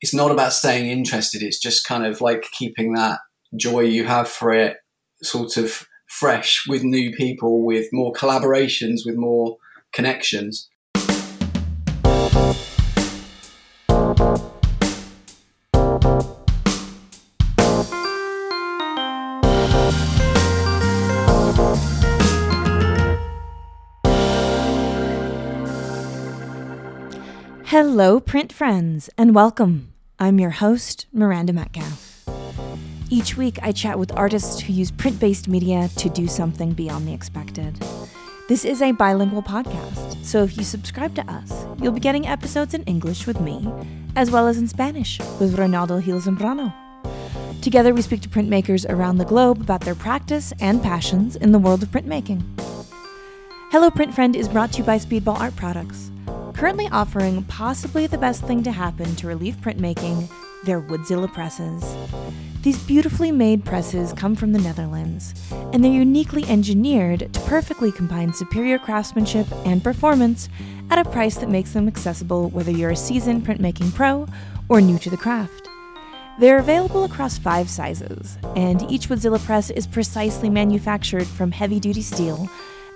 [0.00, 1.42] it's not about staying interested.
[1.42, 3.18] It's just kind of like keeping that
[3.56, 4.78] joy you have for it
[5.22, 9.56] sort of fresh with new people, with more collaborations, with more
[9.92, 10.69] connections.
[27.70, 29.92] Hello, print friends, and welcome.
[30.18, 32.28] I'm your host, Miranda Metcalf.
[33.10, 37.06] Each week, I chat with artists who use print based media to do something beyond
[37.06, 37.78] the expected.
[38.48, 42.74] This is a bilingual podcast, so if you subscribe to us, you'll be getting episodes
[42.74, 43.72] in English with me,
[44.16, 46.74] as well as in Spanish with Ronaldo Gil Zambrano.
[47.62, 51.58] Together, we speak to printmakers around the globe about their practice and passions in the
[51.60, 52.42] world of printmaking.
[53.70, 56.10] Hello, Print Friend is brought to you by Speedball Art Products
[56.52, 60.30] currently offering possibly the best thing to happen to relief printmaking
[60.64, 61.84] their Woodzilla presses.
[62.62, 65.34] These beautifully made presses come from the Netherlands,
[65.72, 70.48] and they're uniquely engineered to perfectly combine superior craftsmanship and performance
[70.90, 74.26] at a price that makes them accessible whether you're a seasoned printmaking pro
[74.68, 75.68] or new to the craft.
[76.38, 82.02] They're available across five sizes, and each Woodzilla press is precisely manufactured from heavy duty
[82.02, 82.48] steel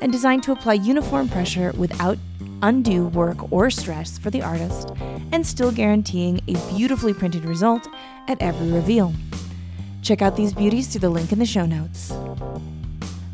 [0.02, 2.18] and designed to apply uniform pressure without
[2.64, 4.90] undue work or stress for the artist,
[5.32, 7.86] and still guaranteeing a beautifully printed result
[8.26, 9.12] at every reveal.
[10.02, 12.12] Check out these beauties through the link in the show notes.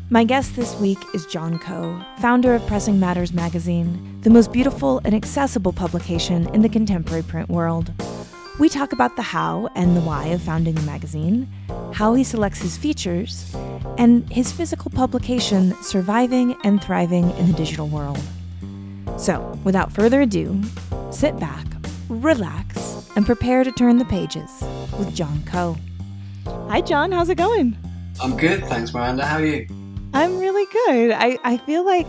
[0.09, 4.99] My guest this week is John Coe, founder of Pressing Matters magazine, the most beautiful
[5.05, 7.93] and accessible publication in the contemporary print world.
[8.59, 11.47] We talk about the how and the why of founding the magazine,
[11.93, 13.55] how he selects his features,
[13.97, 18.19] and his physical publication surviving and thriving in the digital world.
[19.21, 20.59] So, without further ado,
[21.11, 21.67] sit back,
[22.09, 24.49] relax, and prepare to turn the pages
[24.97, 25.77] with John Coe.
[26.69, 27.11] Hi, John.
[27.11, 27.77] How's it going?
[28.19, 29.23] I'm good, thanks, Miranda.
[29.23, 29.67] How are you?
[30.15, 31.11] I'm really good.
[31.11, 32.07] I, I feel like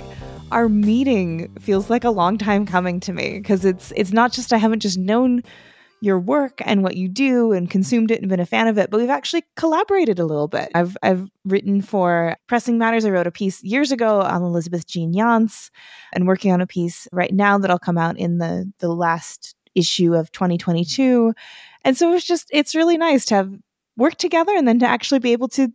[0.52, 4.50] our meeting feels like a long time coming to me because it's it's not just
[4.54, 5.42] I haven't just known
[6.02, 8.90] your work and what you do and consumed it and been a fan of it,
[8.90, 10.68] but we've actually collaborated a little bit.
[10.74, 13.04] I've I've written for Pressing Matters.
[13.04, 15.70] I wrote a piece years ago on Elizabeth Jean Yance
[16.12, 20.14] and working on a piece right now that'll come out in the the last issue
[20.14, 21.32] of 2022.
[21.84, 23.54] And so it's just it's really nice to have
[23.96, 25.68] worked together and then to actually be able to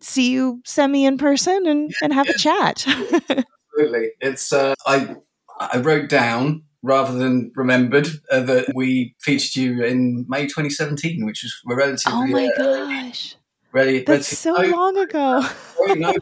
[0.00, 2.86] see you semi in person and, and have a chat.
[2.88, 4.12] Absolutely.
[4.22, 5.14] It's uh, I
[5.60, 11.42] I wrote down rather than remembered uh, that we featured you in May 2017, which
[11.42, 12.12] was relatively.
[12.14, 13.36] Oh my uh, gosh!
[13.72, 15.42] Really, that's so long ago.
[15.96, 16.14] no,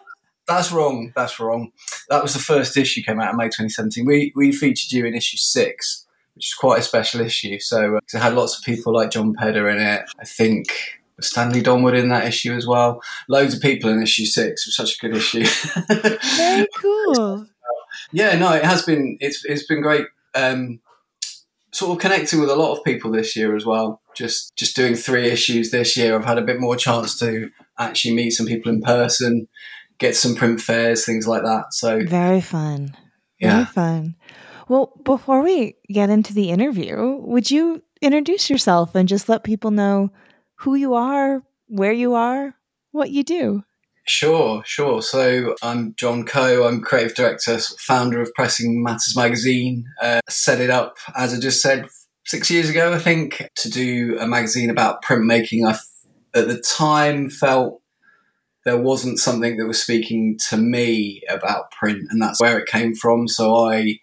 [0.47, 1.13] that's wrong.
[1.15, 1.73] That's wrong.
[2.09, 4.07] That was the first issue came out in May 2017.
[4.07, 7.59] We we featured you in issue six, which is quite a special issue.
[7.59, 10.05] So uh, it had lots of people like John Pedder in it.
[10.19, 10.69] I think
[11.21, 13.03] Stanley Donwood in that issue as well.
[13.29, 14.65] Loads of people in issue six.
[14.65, 15.45] It was such a good issue.
[16.37, 17.49] Very cool.
[18.13, 19.19] yeah, no, it has been.
[19.21, 20.81] It's it's been great um,
[21.73, 24.01] sort of connecting with a lot of people this year as well.
[24.15, 28.15] Just just doing three issues this year, I've had a bit more chance to actually
[28.15, 29.49] meet some people in person,
[29.99, 31.73] get some print fairs, things like that.
[31.73, 32.97] So very fun.
[33.41, 33.53] Yeah.
[33.53, 34.17] Very fun.
[34.69, 39.71] Well, before we get into the interview, would you introduce yourself and just let people
[39.71, 40.11] know
[40.57, 42.55] who you are, where you are,
[42.93, 43.65] what you do?
[44.05, 45.01] Sure, sure.
[45.01, 46.67] So I'm John Coe.
[46.67, 49.85] I'm creative director, founder of Pressing Matters magazine.
[50.01, 51.87] Uh, set it up, as I just said,
[52.27, 55.67] six years ago, I think, to do a magazine about printmaking.
[55.67, 55.79] I,
[56.37, 57.81] at the time, felt
[58.65, 62.95] there wasn't something that was speaking to me about print, and that's where it came
[62.95, 63.29] from.
[63.29, 63.99] So I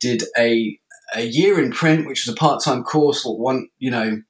[0.00, 0.78] did a
[1.14, 4.22] a year in print, which was a part time course, one you know,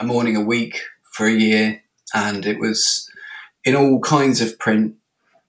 [0.00, 0.80] a morning a week
[1.12, 1.82] for a year,
[2.14, 3.10] and it was
[3.66, 4.94] in all kinds of print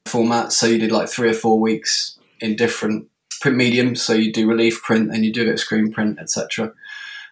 [0.06, 0.54] formats.
[0.54, 3.08] So you did like three or four weeks in different
[3.40, 4.02] print mediums.
[4.02, 6.74] So you do relief print and you do a screen print, etc.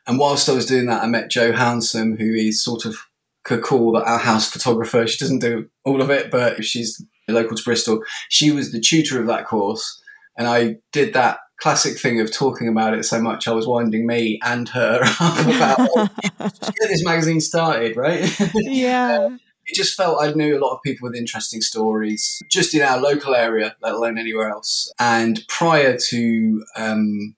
[0.08, 2.96] And whilst I was doing that, I met Jo Hounsome, who is sort of
[3.44, 5.06] could call our house photographer.
[5.08, 8.04] She doesn't do all of it, but she's local to Bristol.
[8.30, 10.02] She was the tutor of that course,
[10.38, 13.48] and I did that classic thing of talking about it so much.
[13.48, 18.36] I was winding me and her up about get this magazine started, right?
[18.56, 22.82] Yeah it just felt I knew a lot of people with interesting stories just in
[22.82, 24.92] our local area, let alone anywhere else.
[25.00, 27.36] And prior to um,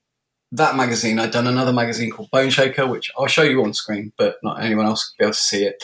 [0.52, 4.12] that magazine, I'd done another magazine called Bone Shaker, which I'll show you on screen,
[4.18, 5.82] but not anyone else will be able to see it.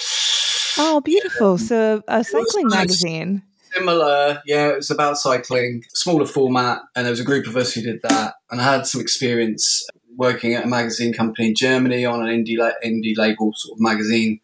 [0.77, 1.53] Oh, beautiful.
[1.53, 3.43] Um, so a cycling magazine.
[3.73, 7.75] Similar, yeah, it was about cycling, smaller format, and there was a group of us
[7.75, 8.35] who did that.
[8.51, 9.85] And I had some experience
[10.17, 13.81] working at a magazine company in Germany on an indie la- indie label sort of
[13.81, 14.41] magazine.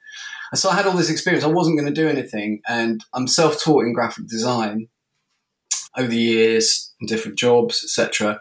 [0.55, 1.45] So I had all this experience.
[1.45, 4.89] I wasn't going to do anything, and I'm self-taught in graphic design
[5.97, 8.41] over the years, in different jobs, etc.,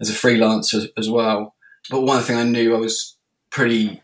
[0.00, 1.54] as a freelancer as well.
[1.90, 3.16] But one thing I knew I was
[3.50, 4.02] pretty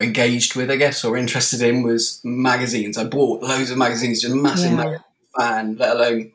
[0.00, 2.98] engaged with, I guess, or interested in was magazines.
[2.98, 4.76] I bought loads of magazines, just a massive Yeah.
[4.76, 5.04] magazine
[5.38, 6.32] fan, let alone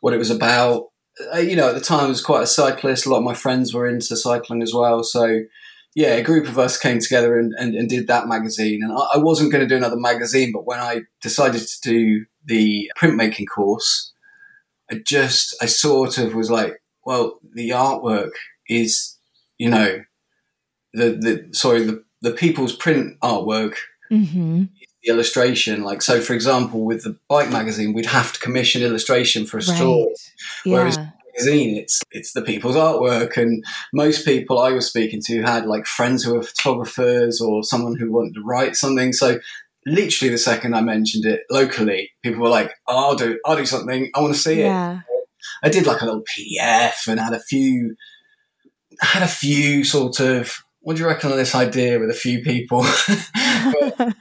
[0.00, 0.88] what it was about.
[1.32, 3.06] Uh, you know, at the time, I was quite a cyclist.
[3.06, 5.04] A lot of my friends were into cycling as well.
[5.04, 5.42] So,
[5.94, 8.82] yeah, a group of us came together and, and, and did that magazine.
[8.82, 12.26] And I, I wasn't going to do another magazine, but when I decided to do
[12.44, 14.12] the printmaking course,
[14.90, 18.32] I just, I sort of was like, well, the artwork
[18.68, 19.16] is,
[19.58, 20.02] you know,
[20.92, 23.76] the, the sorry, the, the people's print artwork
[24.12, 24.64] Mm-hmm.
[25.02, 25.82] the illustration.
[25.82, 29.60] Like, so for example, with the bike magazine, we'd have to commission illustration for a
[29.66, 29.76] Right.
[29.76, 30.08] store.
[30.66, 31.08] Whereas- Yeah.
[31.34, 35.86] Magazine, it's it's the people's artwork, and most people I was speaking to had like
[35.86, 39.12] friends who were photographers or someone who wanted to write something.
[39.12, 39.38] So,
[39.86, 43.66] literally, the second I mentioned it locally, people were like, oh, "I'll do, I'll do
[43.66, 44.10] something.
[44.14, 44.98] I want to see it."
[45.62, 47.96] I did like a little PDF and had a few,
[49.00, 50.56] had a few sort of.
[50.80, 52.84] What do you reckon on this idea with a few people?
[53.96, 54.14] But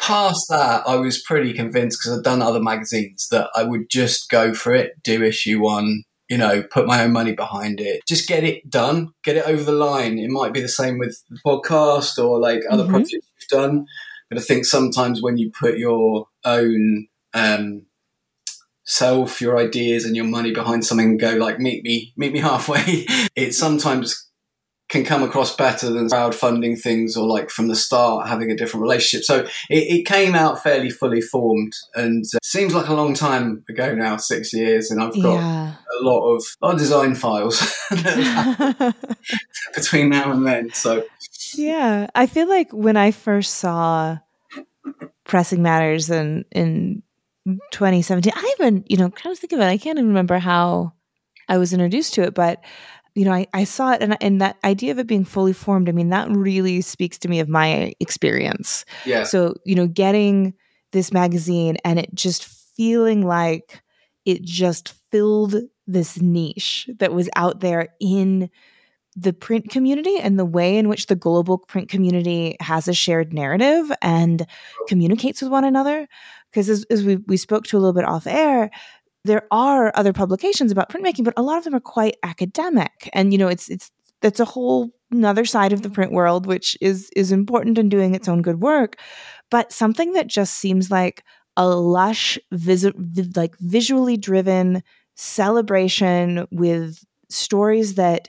[0.00, 4.28] past that, I was pretty convinced because I'd done other magazines that I would just
[4.30, 8.26] go for it, do issue one, you know, put my own money behind it, just
[8.28, 10.18] get it done, get it over the line.
[10.18, 12.88] It might be the same with the podcast or like other Mhm.
[12.90, 13.86] projects you've done,
[14.30, 17.86] but I think sometimes when you put your own um,
[18.84, 22.38] self, your ideas, and your money behind something, and go like meet me, meet me
[22.50, 23.06] halfway.
[23.34, 24.28] it sometimes
[24.90, 28.82] can come across better than crowdfunding things or like from the start having a different
[28.82, 29.24] relationship.
[29.24, 29.40] So
[29.70, 33.94] it, it came out fairly fully formed and uh, seems like a long time ago
[33.94, 35.74] now, six years, and I've got Yeah.
[36.00, 37.60] a lot of a lot of design files
[39.74, 40.70] between now and then.
[40.74, 41.04] So
[41.54, 42.08] yeah.
[42.14, 44.18] I feel like when I first saw
[45.24, 47.02] Pressing Matters in in
[47.72, 50.92] 2017, I even, you know, kind of think of it, I can't even remember how
[51.48, 52.62] I was introduced to it, but
[53.14, 55.88] you know, I, I saw it and, and that idea of it being fully formed,
[55.88, 58.84] I mean, that really speaks to me of my experience.
[59.06, 60.54] yeah, So, you know, getting
[60.92, 63.82] this magazine and it just feeling like
[64.24, 65.54] it just filled
[65.86, 68.50] this niche that was out there in
[69.16, 73.32] the print community and the way in which the global print community has a shared
[73.32, 74.44] narrative and
[74.88, 76.08] communicates with one another.
[76.50, 78.70] Because as, as we, we spoke to a little bit off air,
[79.24, 83.08] there are other publications about printmaking, but a lot of them are quite academic.
[83.12, 83.90] And, you know, it's, it's,
[84.20, 88.14] that's a whole another side of the print world, which is, is important and doing
[88.14, 88.96] its own good work.
[89.50, 91.22] But something that just seems like
[91.56, 94.82] a lush, vis- vi- like visually driven
[95.14, 98.28] celebration with stories that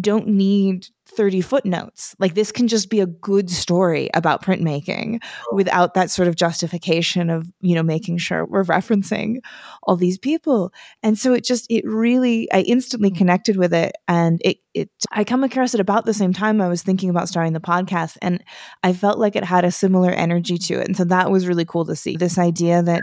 [0.00, 2.16] don't need 30 footnotes.
[2.18, 5.56] Like this can just be a good story about printmaking oh.
[5.56, 9.38] without that sort of justification of, you know, making sure we're referencing
[9.82, 10.72] all these people.
[11.02, 13.16] And so it just it really I instantly mm.
[13.16, 16.68] connected with it and it it I come across it about the same time I
[16.68, 18.42] was thinking about starting the podcast and
[18.82, 20.86] I felt like it had a similar energy to it.
[20.86, 22.16] And so that was really cool to see.
[22.16, 23.02] This idea that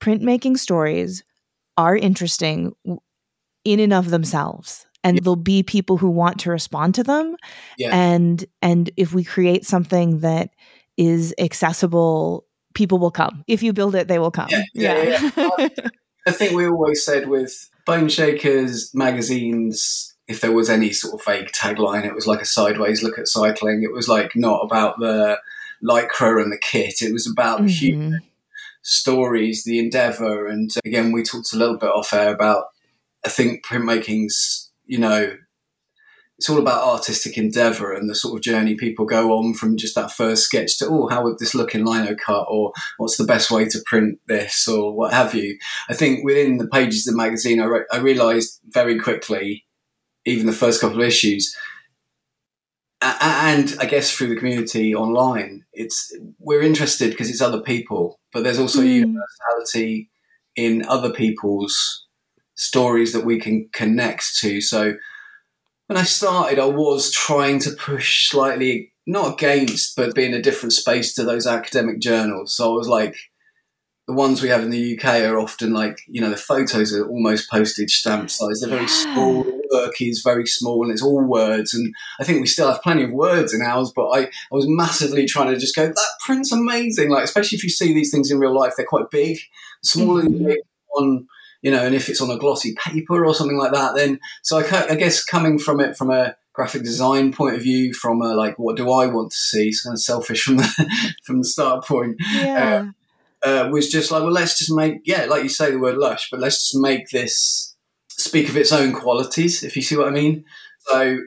[0.00, 1.22] printmaking stories
[1.76, 2.72] are interesting
[3.64, 7.36] in and of themselves and there'll be people who want to respond to them
[7.78, 7.94] Yeah.
[7.96, 10.50] and and if we create something that
[10.96, 12.44] is accessible
[12.74, 15.68] people will come if you build it they will come Yeah, yeah, yeah,
[16.26, 21.24] I think we always said with Bone Shakers magazines, if there was any sort of
[21.24, 23.84] vague tagline, it was like a sideways look at cycling.
[23.84, 25.38] It was like not about the
[25.84, 27.00] lycra and the kit.
[27.00, 28.18] It was about the human Mhm.
[28.82, 30.48] stories, the endeavour.
[30.48, 32.64] And again, we talked a little bit off air about,
[33.24, 35.36] I think printmaking's, you know,
[36.38, 39.94] it's all about artistic endeavour and the sort of journey people go on from just
[39.94, 42.44] that first sketch to, oh, how would this look in lino cut?
[42.48, 44.68] Or what's the best way to print this?
[44.68, 45.58] Or what have you.
[45.88, 49.64] I think within the pages of the magazine, I, re- I realised very quickly,
[50.26, 51.56] even the first couple of issues,
[53.02, 58.42] and I guess through the community online, it's we're interested because it's other people, but
[58.42, 58.94] there's also Mm.
[58.94, 60.10] universality
[60.56, 62.05] in other people's
[62.56, 64.60] stories that we can connect to.
[64.60, 64.94] So
[65.86, 70.42] when I started, I was trying to push slightly, not against, but be in a
[70.42, 72.56] different space to those academic journals.
[72.56, 73.16] So I was like,
[74.08, 77.08] the ones we have in the UK are often like, you know, the photos are
[77.08, 78.60] almost postage stamp size.
[78.60, 78.86] They're very Yeah.
[79.12, 81.74] small, work is very small, and it's all words.
[81.74, 84.66] And I think we still have plenty of words in ours, but I, I was
[84.68, 87.10] massively trying to just go, that print's amazing.
[87.10, 89.38] Like, especially if you see these things in real life, they're quite big,
[89.82, 90.46] smaller than Mhm.
[90.46, 90.58] big
[90.96, 91.26] on,
[91.66, 94.58] you know, and if it's on a glossy paper or something like that, then so
[94.58, 98.34] I, I guess coming from it from a graphic design point of view, from a
[98.34, 101.44] like what do I want to see, it's kind of selfish from the from the
[101.44, 102.18] start point.
[102.32, 102.90] Yeah.
[103.44, 105.96] Uh, uh, was just like, well, let's just make yeah, like you say the word
[105.96, 107.74] lush, but let's just make this
[108.10, 110.44] speak of its own qualities, if you see what I mean.
[110.86, 111.18] So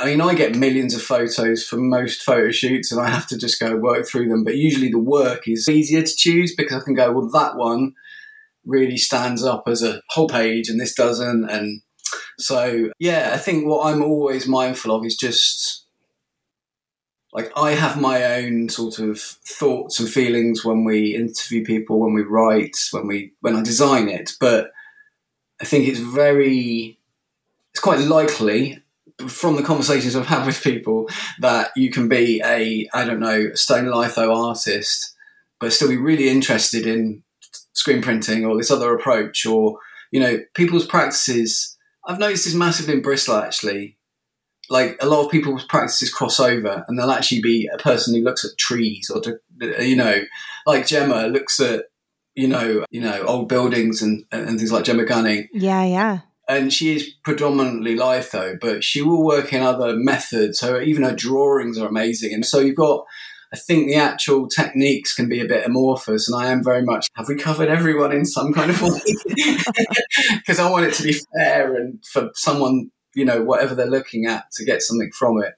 [0.00, 3.38] I mean, I get millions of photos for most photo shoots, and I have to
[3.38, 4.42] just go work through them.
[4.42, 7.94] But usually, the work is easier to choose because I can go, well, that one
[8.64, 11.48] really stands up as a whole page, and this doesn't.
[11.48, 11.82] And
[12.38, 15.84] so, yeah, I think what I'm always mindful of is just
[17.32, 22.12] like I have my own sort of thoughts and feelings when we interview people, when
[22.12, 24.32] we write, when we when I design it.
[24.40, 24.72] But
[25.60, 26.98] I think it's very,
[27.72, 28.82] it's quite likely
[29.28, 31.08] from the conversations I've had with people
[31.40, 35.14] that you can be a I don't know stone litho artist,
[35.60, 37.22] but still be really interested in
[37.80, 39.78] screen printing or this other approach or
[40.12, 43.96] you know people's practices I've noticed this massively in Bristol actually.
[44.68, 48.22] Like a lot of people's practices cross over, and they'll actually be a person who
[48.22, 49.40] looks at trees, or to,
[49.84, 50.22] you know,
[50.64, 51.86] like Gemma looks at
[52.36, 55.48] you know, you know, old buildings and and things like Gemma Gunning.
[55.52, 56.18] Yeah, yeah.
[56.48, 60.58] And she is predominantly litho, but she will work in other methods.
[60.58, 62.32] So even her drawings are amazing.
[62.32, 63.04] And so you've got
[63.52, 67.08] I think the actual techniques can be a bit amorphous, and I am very much
[67.14, 69.00] have we covered everyone in some kind of way?
[70.34, 74.26] Because I want it to be fair and for someone, you know, whatever they're looking
[74.26, 75.54] at to get something from it.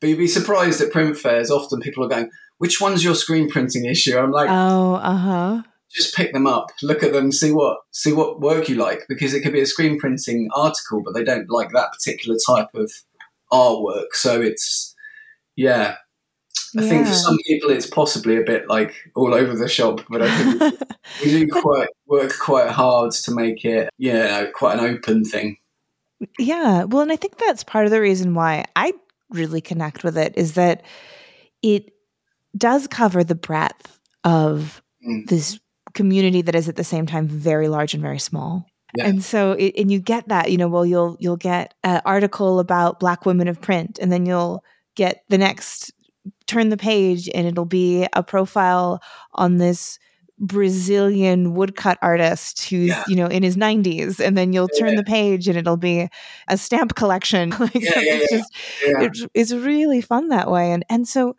[0.00, 1.50] But you'd be surprised at print fairs.
[1.50, 5.62] Often people are going, "Which one's your screen printing issue?" I'm like, "Oh, uh huh."
[5.90, 9.34] Just pick them up, look at them, see what see what work you like, because
[9.34, 12.90] it could be a screen printing article, but they don't like that particular type of
[13.52, 14.12] artwork.
[14.12, 14.94] So it's
[15.56, 15.96] yeah,
[16.76, 16.88] I yeah.
[16.88, 20.58] think for some people it's possibly a bit like all over the shop, but I
[20.58, 20.80] think
[21.24, 25.58] we do quite work quite hard to make it, yeah, quite an open thing.
[26.38, 28.92] Yeah, well, and I think that's part of the reason why I
[29.30, 30.82] really connect with it is that
[31.62, 31.92] it
[32.56, 35.26] does cover the breadth of mm.
[35.26, 35.58] this
[35.94, 38.66] community that is at the same time very large and very small.
[38.96, 39.06] Yeah.
[39.06, 42.60] And so, it, and you get that, you know, well, you'll you'll get an article
[42.60, 44.62] about Black women of print, and then you'll
[44.94, 45.92] get the next
[46.46, 49.02] turn the page and it'll be a profile
[49.34, 49.98] on this
[50.38, 53.04] Brazilian woodcut artist who's yeah.
[53.06, 54.96] you know in his 90s and then you'll turn yeah.
[54.96, 56.08] the page and it'll be
[56.48, 57.50] a stamp collection.
[57.60, 58.52] Like yeah, it's just
[58.82, 61.36] it's, it's really fun that way and and so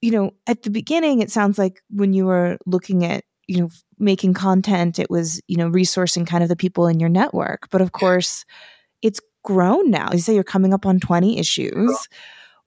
[0.00, 3.68] you know at the beginning it sounds like when you were looking at you know
[3.98, 7.82] making content it was you know resourcing kind of the people in your network but
[7.82, 8.46] of course
[9.02, 10.08] it's grown now.
[10.12, 12.08] You say you're coming up on 20 issues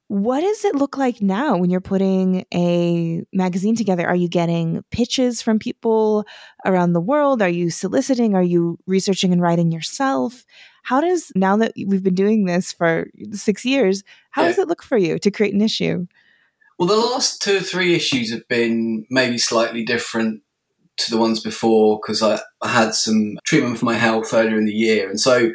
[0.10, 4.08] what does it look like now when you're putting a magazine together?
[4.08, 6.26] Are you getting pitches from people
[6.66, 7.44] around the world?
[7.44, 8.34] Are you soliciting?
[8.34, 10.46] Are you researching and writing yourself?
[10.82, 14.48] How does, now that we've been doing this for six years, how yeah.
[14.48, 16.08] does it look for you to create an issue?
[16.80, 20.42] Well, the last two or three issues have been maybe slightly different
[20.98, 24.66] to the ones before because I, I had some treatment for my health earlier in
[24.66, 25.08] the year.
[25.08, 25.52] And so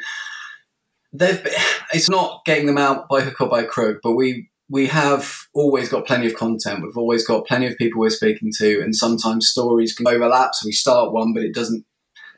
[1.15, 1.53] they've been,
[1.95, 5.91] it's not getting them out by hook or by crook, but we we have always
[5.91, 6.83] got plenty of content.
[6.83, 10.55] We've always got plenty of people we're speaking to, and sometimes stories can overlap.
[10.55, 11.85] So we start one, but it doesn't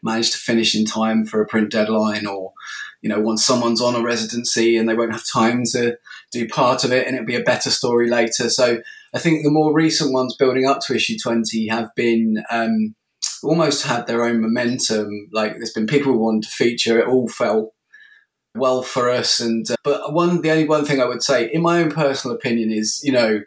[0.03, 2.53] manage to finish in time for a print deadline, or
[3.01, 5.97] you know, once someone's on a residency and they won't have time to
[6.33, 8.51] do part of it, and it'll be a better story later.
[8.51, 8.81] So
[9.15, 12.43] I think the more recent ones building up to issue twenty have been.
[12.51, 12.95] Um,
[13.43, 17.29] almost had their own momentum like there's been people who wanted to feature it all
[17.29, 17.73] felt
[18.57, 19.41] well for us.
[19.41, 22.37] And uh, but one, the only one thing I would say, in my own personal
[22.37, 23.41] opinion, is you know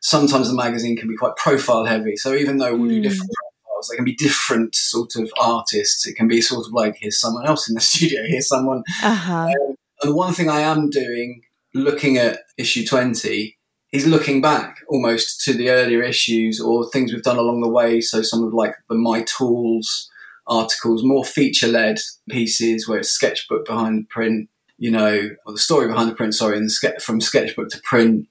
[0.00, 2.16] sometimes the magazine can be quite profile heavy.
[2.16, 3.02] So even though we do hmm.
[3.02, 3.30] different
[3.64, 6.06] profiles, they can be different sort of artists.
[6.06, 8.82] It can be sort of like here's someone else in the studio, here's someone.
[9.02, 9.46] Uh-huh.
[9.46, 11.42] Um, and the one thing I am doing,
[11.74, 13.58] looking at issue twenty.
[13.92, 18.00] Is looking back almost to the earlier issues or things we've done along the way.
[18.00, 20.10] So some of like the My Tools
[20.46, 21.98] articles, more feature led
[22.30, 24.48] pieces where it's sketchbook behind print,
[24.82, 28.26] you know, or the story behind the print, sorry, and ske- from sketchbook to print.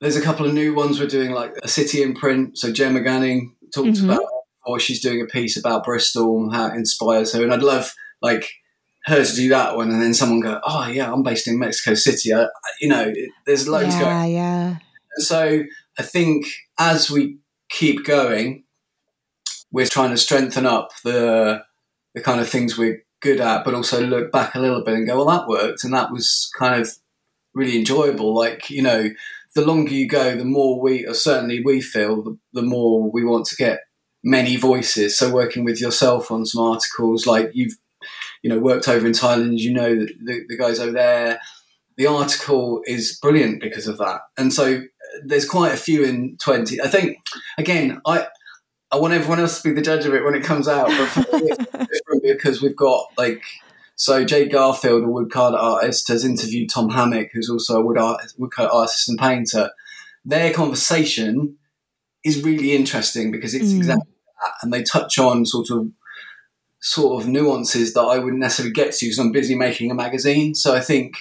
[0.00, 2.58] There's a couple of new ones we're doing, like a city in print.
[2.58, 4.10] So Gemma Gunning talked mm-hmm.
[4.10, 4.26] about,
[4.66, 8.50] or she's doing a piece about Bristol, how it inspires her, and I'd love like
[9.04, 11.94] her to do that one, and then someone go, "Oh yeah, I'm based in Mexico
[11.94, 12.48] City." I,
[12.80, 14.32] you know, it, there's loads yeah, going.
[14.32, 14.76] Yeah, yeah.
[15.18, 15.62] so
[16.00, 16.46] I think
[16.80, 17.38] as we
[17.70, 18.64] keep going,
[19.70, 21.62] we're trying to strengthen up the
[22.12, 25.06] the kind of things we're good at, but also look back a little bit and
[25.06, 26.90] go, well, that worked, and that was kind of
[27.54, 28.34] really enjoyable.
[28.34, 29.10] Like you know,
[29.54, 33.24] the longer you go, the more we, or certainly we feel, the, the more we
[33.24, 33.80] want to get
[34.22, 35.16] many voices.
[35.16, 37.74] So working with yourself on some articles, like you've
[38.42, 41.40] you know worked over in Thailand, you know the, the, the guys over there.
[41.96, 44.20] the article is brilliant because of that.
[44.36, 46.80] And so uh, there's quite a few in 20.
[46.80, 47.18] I think,
[47.58, 48.26] again, I
[48.90, 51.88] I want everyone else to be the judge of it when it comes out, but
[52.22, 53.42] because we've got like
[53.96, 58.20] so Jay Garfield, a woodcut artist, has interviewed Tom Hammick, who's also a wood art,
[58.38, 59.70] woodcut artist and painter.
[60.24, 61.56] Their conversation
[62.24, 63.76] is really interesting because it's mm.
[63.76, 65.90] exactly that, and they touch on sort of
[66.80, 70.54] sort of nuances that I wouldn't necessarily get to because I'm busy making a magazine.
[70.54, 71.14] So I think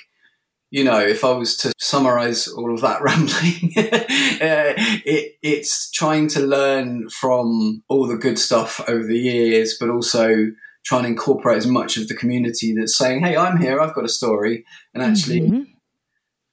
[0.72, 4.74] you know, if I was to summarize all of that rambling, uh,
[5.06, 10.48] it, it's trying to learn from all the good stuff over the years, but also
[10.86, 13.80] try and incorporate as much of the community that's saying, "Hey, I'm here.
[13.80, 15.62] I've got a story," and actually, mm-hmm.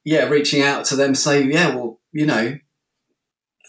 [0.04, 2.58] yeah, reaching out to them, say, "Yeah, well, you know."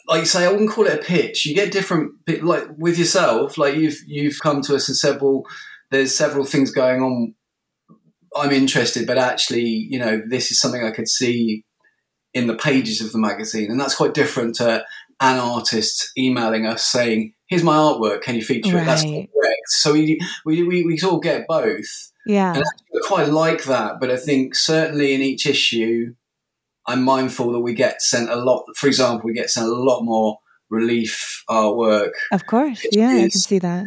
[0.07, 1.45] Like you say, I wouldn't call it a pitch.
[1.45, 3.59] You get different, like with yourself.
[3.59, 5.43] Like you've you've come to us and said, "Well,
[5.91, 7.35] there's several things going on
[8.35, 11.65] I'm interested, but actually, you know, this is something I could see
[12.33, 14.83] in the pages of the magazine, and that's quite different to
[15.21, 18.21] an artist emailing us saying, "Here's my artwork.
[18.21, 18.83] Can you feature right.
[18.83, 19.67] it?" That's correct.
[19.67, 22.11] So we we we, we sort of get both.
[22.25, 23.99] Yeah, and I quite like that.
[23.99, 26.13] But I think certainly in each issue,
[26.87, 28.65] I'm mindful that we get sent a lot.
[28.75, 32.11] For example, we get sent a lot more relief artwork.
[32.31, 33.85] Of course, yeah, I can see that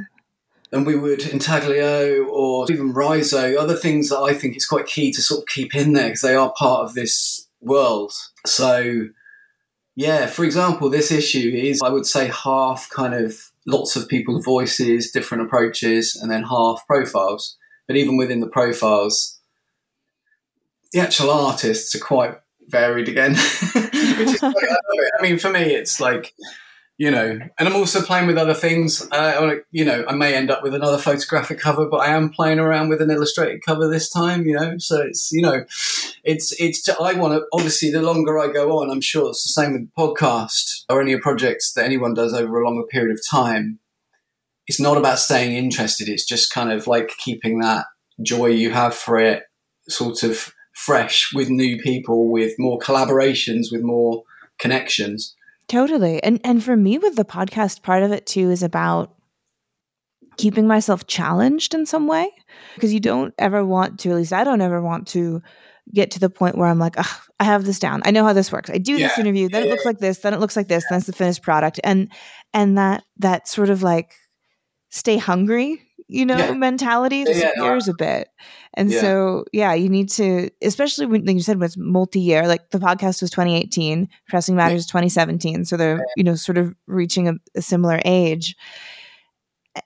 [0.72, 5.12] And we would Intaglio or even Riso, other things that I think it's quite key
[5.12, 8.12] to sort of keep in there because they are part of this world.
[8.46, 9.08] So,
[9.94, 14.44] yeah, for example, this issue is, I would say, half kind of lots of people's
[14.44, 17.56] voices, different approaches, and then half profiles.
[17.86, 19.38] But even within the profiles,
[20.92, 22.36] the actual artists are quite
[22.68, 23.34] varied again.
[23.38, 24.52] I,
[25.18, 26.32] I mean, for me, it's like
[26.98, 29.06] you know, and I'm also playing with other things.
[29.10, 32.60] Uh, you know, I may end up with another photographic cover, but I am playing
[32.60, 34.46] around with an illustrated cover this time.
[34.46, 35.64] You know, so it's you know,
[36.24, 36.88] it's it's.
[36.88, 39.92] I want to obviously the longer I go on, I'm sure it's the same with
[39.98, 43.78] podcast or any projects that anyone does over a longer period of time.
[44.66, 46.08] It's not about staying interested.
[46.08, 47.86] It's just kind of like keeping that
[48.22, 49.42] joy you have for it
[49.88, 54.22] sort of fresh with new people, with more collaborations, with more
[54.58, 55.34] connections.
[55.68, 56.22] Totally.
[56.22, 59.14] And and for me with the podcast part of it too is about
[60.36, 62.30] keeping myself challenged in some way
[62.74, 65.42] because you don't ever want to at least I don't ever want to
[65.92, 66.96] get to the point where I'm like,
[67.40, 68.02] I have this down.
[68.04, 68.70] I know how this works.
[68.70, 69.08] I do yeah.
[69.08, 71.12] this interview, then it looks like this, then it looks like this, then it's the
[71.12, 71.80] finished product.
[71.82, 72.12] And
[72.54, 74.14] and that that sort of like
[74.90, 75.80] stay hungry
[76.12, 78.28] you know, mentality disappears yeah, a bit.
[78.74, 82.46] And so, yeah, you need to, especially when like you said, was multi-year.
[82.46, 85.64] Like the podcast was 2018, Pressing Matters 2017.
[85.64, 88.56] So they're you know sort of reaching a, a, similar age,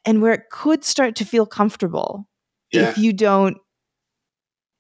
[0.05, 2.29] and where it could start to feel comfortable
[2.73, 3.57] if you don't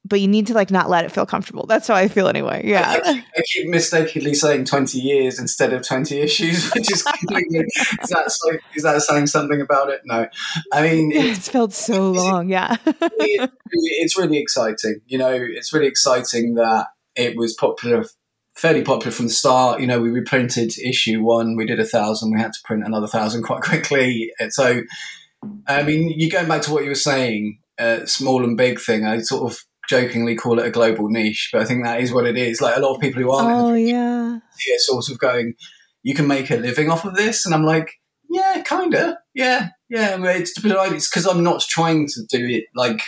[0.08, 1.66] but you need to like not let it feel comfortable.
[1.66, 2.62] That's how I feel anyway.
[2.64, 2.88] Yeah.
[2.88, 7.60] I keep, I keep mistakenly saying 20 years instead of 20 issues, which is completely,
[7.60, 10.02] is that, so, is that saying something about it?
[10.04, 10.26] No.
[10.72, 12.48] I mean, it, it's felt so long.
[12.48, 12.76] Yeah.
[12.86, 15.00] it, it's really exciting.
[15.06, 18.04] You know, it's really exciting that it was popular,
[18.54, 19.80] fairly popular from the start.
[19.80, 23.08] You know, we reprinted issue one, we did a thousand, we had to print another
[23.08, 24.30] thousand quite quickly.
[24.38, 24.82] And so,
[25.66, 29.04] I mean, you're going back to what you were saying, uh, small and big thing.
[29.04, 32.26] I sort of jokingly call it a global niche, but I think that is what
[32.26, 32.60] it is.
[32.60, 35.54] Like a lot of people who aren't, oh yeah, yeah, sort of going,
[36.02, 37.90] you can make a living off of this, and I'm like,
[38.30, 40.16] yeah, kinda, yeah, yeah.
[40.24, 43.00] It's it's because I'm not trying to do it like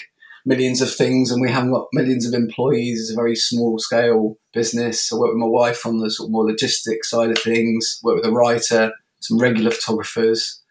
[0.46, 3.00] millions of things, and we haven't got millions of employees.
[3.00, 5.12] It's a very small scale business.
[5.12, 8.00] I work with my wife on the sort of more logistics side of things.
[8.02, 10.62] Work with a writer, some regular photographers,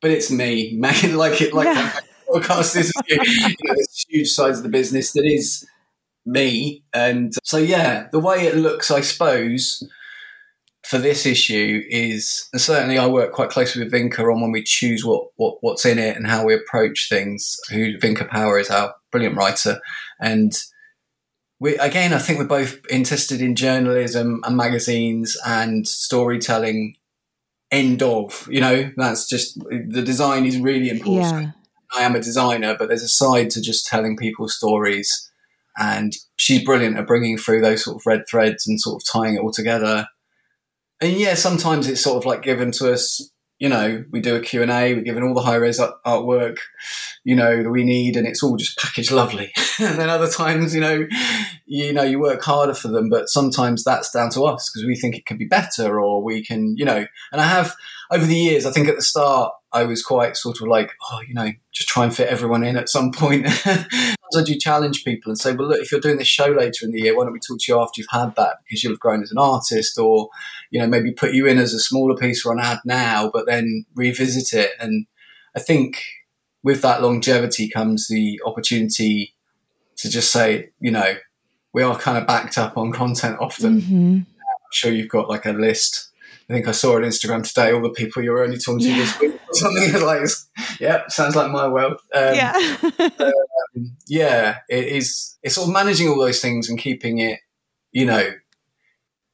[0.00, 1.66] but it's me, making like it, like.
[1.66, 2.00] Yeah
[2.32, 5.66] podcast is you know, this huge side of the business that is
[6.24, 6.82] me.
[6.92, 9.82] And so, yeah, the way it looks, I suppose,
[10.84, 14.62] for this issue is, and certainly I work quite closely with Vinca on when we
[14.62, 17.56] choose what, what what's in it and how we approach things.
[17.70, 19.80] Who Vinca Power is our brilliant writer,
[20.20, 20.52] and
[21.58, 26.96] we again, I think we're both interested in journalism and magazines and storytelling.
[27.72, 31.46] End of, you know, that's just the design is really important.
[31.46, 31.50] Yeah.
[31.94, 35.30] I am a designer, but there's a side to just telling people stories.
[35.78, 39.34] And she's brilliant at bringing through those sort of red threads and sort of tying
[39.34, 40.06] it all together.
[41.00, 44.40] And yeah, sometimes it's sort of like given to us, you know, we do a
[44.40, 46.58] Q&A, we're given all the high-res artwork,
[47.24, 49.52] you know, that we need, and it's all just packaged lovely.
[49.78, 51.06] and then other times, you know,
[51.66, 54.96] you know, you work harder for them, but sometimes that's down to us because we
[54.96, 57.74] think it could be better or we can, you know, and I have
[58.10, 61.20] over the years, I think at the start, I was quite sort of like, oh,
[61.26, 63.46] you know, just try and fit everyone in at some point.
[63.66, 66.92] I do challenge people and say, well, look, if you're doing this show later in
[66.92, 69.00] the year, why don't we talk to you after you've had that because you'll have
[69.00, 70.28] grown as an artist, or
[70.70, 73.46] you know, maybe put you in as a smaller piece for an ad now, but
[73.46, 74.72] then revisit it.
[74.80, 75.06] And
[75.56, 76.02] I think
[76.62, 79.34] with that longevity comes the opportunity
[79.96, 81.16] to just say, you know,
[81.72, 83.80] we are kind of backed up on content often.
[83.80, 84.16] Mm-hmm.
[84.16, 86.05] I'm sure you've got like a list
[86.48, 88.88] I think I saw on Instagram today all the people you were only talking to
[88.88, 88.96] yeah.
[88.98, 90.00] this week or something.
[90.02, 90.28] like,
[90.78, 92.00] yeah, sounds like my world.
[92.14, 95.38] Um, yeah, um, yeah, it is.
[95.42, 97.40] It's sort of managing all those things and keeping it,
[97.90, 98.30] you know,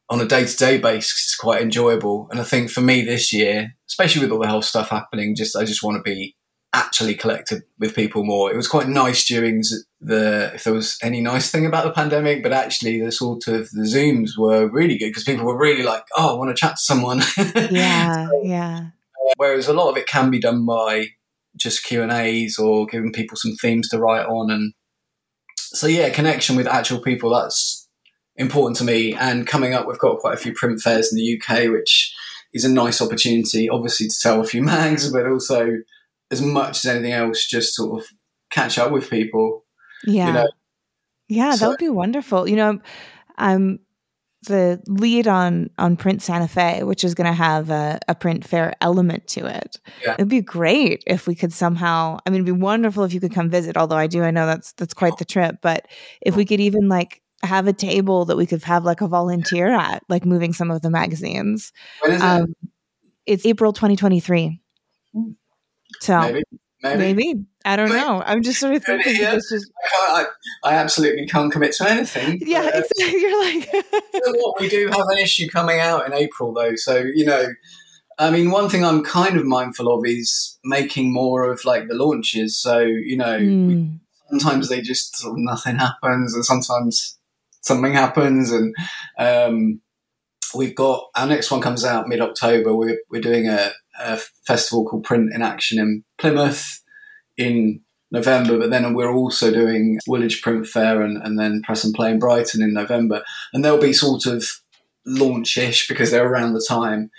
[0.08, 1.10] on a day to day basis.
[1.10, 2.28] It's quite enjoyable.
[2.30, 5.54] And I think for me this year, especially with all the health stuff happening, just
[5.54, 6.34] I just want to be
[6.74, 8.50] actually collected with people more.
[8.50, 9.62] It was quite nice during
[10.00, 13.70] the, if there was any nice thing about the pandemic, but actually the sort of
[13.70, 16.76] the Zooms were really good because people were really like, oh, I want to chat
[16.76, 17.22] to someone.
[17.70, 18.86] Yeah, so, yeah.
[18.86, 21.08] Uh, whereas a lot of it can be done by
[21.56, 24.72] just Q and A's or giving people some themes to write on, and
[25.56, 27.88] so yeah, connection with actual people that's
[28.36, 29.14] important to me.
[29.14, 32.14] And coming up, we've got quite a few print fairs in the UK, which
[32.52, 35.78] is a nice opportunity, obviously to sell a few mags, but also
[36.32, 38.08] as much as anything else, just sort of
[38.50, 39.64] catch up with people.
[40.04, 40.26] Yeah.
[40.26, 40.48] You know?
[41.28, 42.48] Yeah, so, that would be wonderful.
[42.48, 42.78] You know,
[43.38, 43.78] I'm
[44.48, 48.44] the lead on on Print Santa Fe, which is going to have a, a, print
[48.44, 49.76] fair element to it.
[50.04, 50.14] Yeah.
[50.14, 52.18] It'd be great if we could somehow.
[52.26, 53.76] I mean, it'd be wonderful if you could come visit.
[53.76, 55.56] Although I do, I know that's that's quite the trip.
[55.62, 55.86] But
[56.20, 59.68] if we could even like have a table that we could have like a volunteer
[59.68, 61.72] at, like moving some of the magazines.
[62.00, 62.68] When is um, it?
[63.24, 64.60] It's April 2023.
[66.02, 66.42] So maybe,
[66.82, 66.98] maybe.
[66.98, 67.44] maybe.
[67.64, 68.24] I don't know.
[68.26, 69.36] I'm just sort of thinking yeah.
[69.36, 69.70] this is.
[70.08, 70.24] I,
[70.64, 72.40] I, absolutely can't commit to anything.
[72.44, 73.20] Yeah, but, uh, exactly.
[73.20, 73.72] You're like.
[73.72, 74.54] you know?
[74.58, 76.74] We do have an issue coming out in April, though.
[76.74, 77.46] So you know,
[78.18, 81.94] I mean, one thing I'm kind of mindful of is making more of like the
[81.94, 82.60] launches.
[82.60, 83.66] So you know, mm.
[83.68, 83.96] we, hmm.
[84.30, 87.16] sometimes they just sort of nothing happens, and sometimes
[87.60, 88.74] something happens, and
[89.20, 89.80] um,
[90.52, 92.74] we've got our next one comes out mid October.
[92.74, 96.82] We're we're doing a a festival called Print in Action in Plymouth
[97.36, 101.94] in November, but then we're also doing Woolwich Print Fair and, and then Press and
[101.94, 103.22] Play in Brighton in November.
[103.52, 104.44] And they'll be sort of
[105.06, 107.10] launch-ish because they're around the time.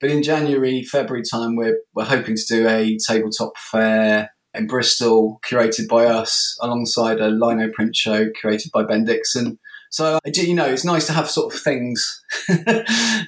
[0.00, 5.38] But in January, February time, we're, we're hoping to do a tabletop fair in Bristol,
[5.48, 9.58] curated by us, alongside a lino print show curated by Ben Dixon.
[9.90, 12.84] So, you know, it's nice to have sort of things a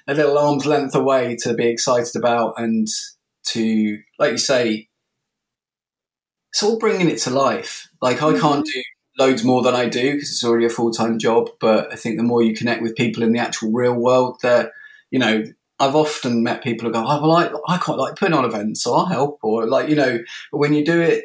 [0.07, 2.87] little arm's length away to be excited about and
[3.47, 4.89] to, like you say,
[6.55, 7.89] sort of bringing it to life.
[8.01, 8.37] Like, mm-hmm.
[8.37, 8.83] I can't do
[9.19, 11.51] loads more than I do because it's already a full time job.
[11.61, 14.71] But I think the more you connect with people in the actual real world, that,
[15.11, 15.45] you know,
[15.81, 18.85] I've often met people who go, oh, well, I, I quite like putting on events,
[18.85, 19.41] so I'll help.
[19.43, 20.21] Or, like, you know,
[20.53, 21.25] but when you do it,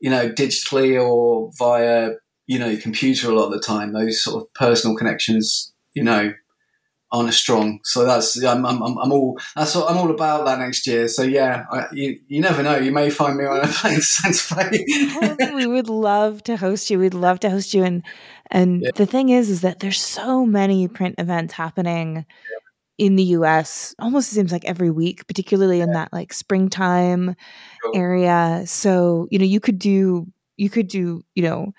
[0.00, 2.10] you know, digitally or via
[2.46, 3.92] you know, your computer a lot of the time.
[3.92, 6.32] Those sort of personal connections, you know,
[7.12, 7.80] aren't as strong.
[7.84, 11.08] So that's I'm, I'm, I'm all that's what I'm all about that next year.
[11.08, 12.76] So yeah, I, you you never know.
[12.76, 16.98] You may find me on a plane to we would love to host you.
[16.98, 17.84] We'd love to host you.
[17.84, 18.02] And
[18.50, 18.90] and yeah.
[18.94, 22.16] the thing is, is that there's so many print events happening.
[22.16, 22.58] Yeah.
[22.98, 27.36] In the US, almost seems like every week, particularly in that like springtime
[27.84, 27.92] cool.
[27.94, 28.62] area.
[28.64, 31.74] So, you know, you could do, you could do, you know,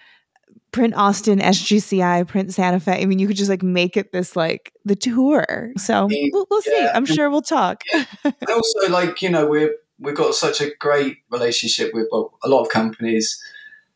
[0.71, 3.01] print Austin, SGCI, print Santa Fe.
[3.01, 5.71] I mean, you could just like make it this like the tour.
[5.77, 6.73] So we'll, we'll yeah.
[6.73, 6.87] see.
[6.93, 7.83] I'm sure we'll talk.
[7.93, 8.05] Yeah.
[8.49, 12.61] also, like you know, we're we've got such a great relationship with well, a lot
[12.61, 13.41] of companies,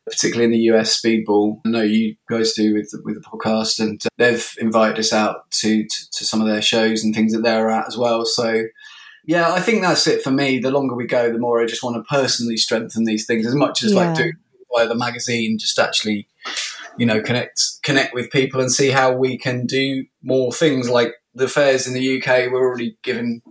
[0.06, 1.00] particularly in the US.
[1.00, 5.50] Speedball, I know you guys do with with the podcast, and they've invited us out
[5.52, 8.24] to, to to some of their shows and things that they're at as well.
[8.24, 8.64] So.
[9.24, 10.58] Yeah, I think that's it for me.
[10.58, 13.54] The longer we go, the more I just want to personally strengthen these things as
[13.54, 14.00] much as yeah.
[14.00, 14.32] like doing
[14.74, 16.28] via the magazine, just actually,
[16.98, 21.14] you know, connect connect with people and see how we can do more things like
[21.34, 22.50] the fairs in the UK.
[22.50, 23.42] We're already given,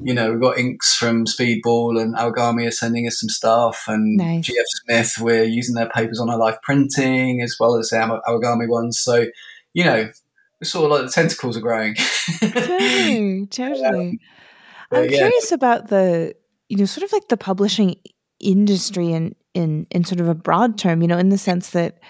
[0.00, 4.16] you know, we've got inks from Speedball and Awagami are sending us some stuff, and
[4.16, 4.48] nice.
[4.48, 8.68] GF Smith we're using their papers on our life printing as well as the Awagami
[8.68, 9.00] ones.
[9.00, 9.26] So,
[9.72, 10.10] you know,
[10.60, 11.96] it's sort of like the tentacles are growing.
[12.40, 14.20] totally, totally.
[14.92, 15.18] I'm yeah.
[15.18, 16.34] curious about the,
[16.68, 17.96] you know, sort of like the publishing
[18.38, 22.00] industry and in in sort of a broad term, you know, in the sense that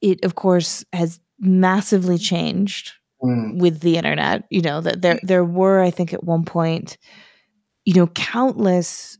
[0.00, 3.58] it of course has massively changed mm.
[3.58, 4.44] with the internet.
[4.50, 6.98] You know, that there there were, I think, at one point,
[7.84, 9.18] you know, countless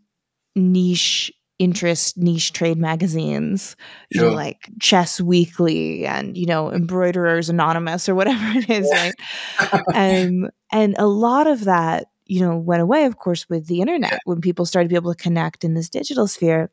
[0.55, 3.77] niche interest niche trade magazines,
[4.11, 9.15] you know, like Chess Weekly and you know Embroiderers Anonymous or whatever it is, right?
[9.95, 14.21] um, and a lot of that, you know, went away, of course, with the internet
[14.25, 16.71] when people started to be able to connect in this digital sphere.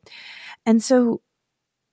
[0.66, 1.20] And so,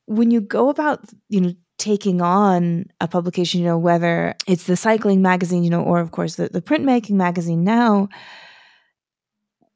[0.08, 4.78] when you go about, you know, taking on a publication, you know, whether it's the
[4.78, 8.10] cycling magazine, you know, or of course the, the printmaking magazine now,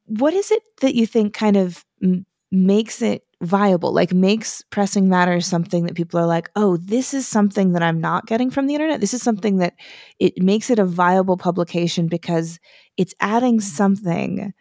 [0.06, 3.92] what is it that you think kind of m- makes it viable?
[3.94, 8.00] Like makes pressing matters something that people are like oh this is something that i'm
[8.00, 9.02] not getting from the internet.
[9.02, 9.74] This is something that
[10.20, 12.60] it makes it a viable publication because
[12.98, 14.54] it's adding something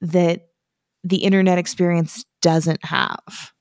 [0.00, 0.42] that
[1.04, 3.52] the internet experience doesn't have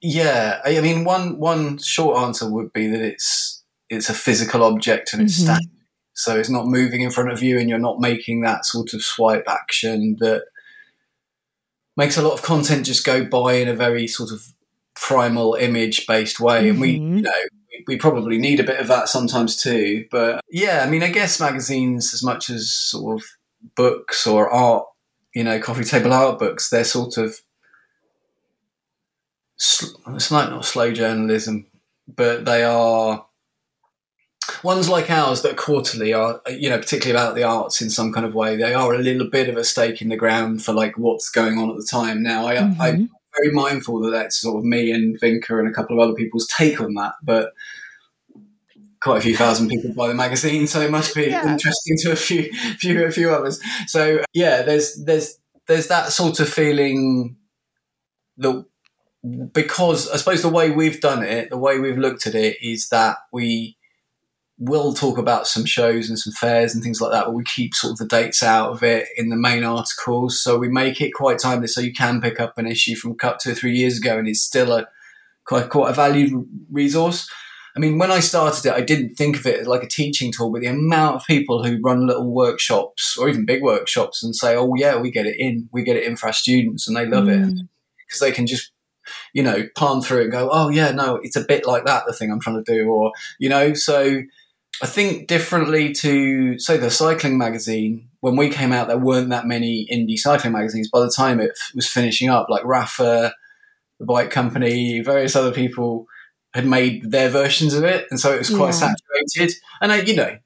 [0.00, 5.12] yeah i mean one one short answer would be that it's it's a physical object
[5.12, 5.52] and it's mm-hmm.
[5.52, 5.68] static
[6.14, 9.02] so it's not moving in front of you and you're not making that sort of
[9.02, 10.44] swipe action that
[11.96, 14.52] makes a lot of content just go by in a very sort of
[14.94, 16.60] primal image based way.
[16.60, 16.70] Mm-hmm.
[16.70, 17.16] And we, mm-hmm.
[17.16, 17.32] you know,
[17.86, 20.06] we probably need a bit of that sometimes too.
[20.10, 23.26] But yeah, I mean, I guess magazines, as much as sort of
[23.76, 24.84] books or art,
[25.34, 27.36] you know, coffee table art books, they're sort of,
[29.60, 31.66] it's like not slow journalism,
[32.08, 33.26] but they are
[34.62, 38.26] ones like ours that quarterly are, you know, particularly about the arts in some kind
[38.26, 40.98] of way, they are a little bit of a stake in the ground for like
[40.98, 42.22] what's going on at the time.
[42.22, 42.80] Now, I, mm-hmm.
[42.80, 46.16] I'm very mindful that that's sort of me and Vinca and a couple of other
[46.16, 47.52] people's take on that, but
[49.00, 51.50] quite a few thousand people buy the magazine, so it must be yeah.
[51.50, 53.60] interesting to a few, few, a few others.
[53.86, 57.36] So yeah, there's there's there's that sort of feeling
[58.38, 58.64] that
[59.52, 62.88] because I suppose the way we've done it, the way we've looked at it, is
[62.88, 63.76] that we
[64.58, 67.74] will talk about some shows and some fairs and things like that, but we keep
[67.74, 70.42] sort of the dates out of it in the main articles.
[70.42, 73.40] So we make it quite timely so you can pick up an issue from cut
[73.40, 74.86] two or three years ago and it's still a
[75.44, 77.28] quite quite a valued resource.
[77.74, 80.32] I mean, when I started it, I didn't think of it as like a teaching
[80.32, 84.34] tool, but the amount of people who run little workshops or even big workshops and
[84.34, 86.96] say, "Oh yeah, we get it in, we get it in for our students," and
[86.96, 87.48] they love mm.
[87.48, 87.66] it
[88.06, 88.72] because they can just
[89.32, 92.12] you know palm through and go, "Oh yeah, no, it's a bit like that the
[92.12, 94.22] thing I'm trying to do," or you know, so
[94.82, 98.08] I think differently to say the cycling magazine.
[98.20, 100.90] When we came out, there weren't that many indie cycling magazines.
[100.90, 103.32] By the time it was finishing up, like Rapha,
[103.98, 106.06] the bike company, various other people
[106.52, 108.92] had made their versions of it, and so it was quite yeah.
[109.36, 109.56] saturated.
[109.80, 110.36] And I, you know,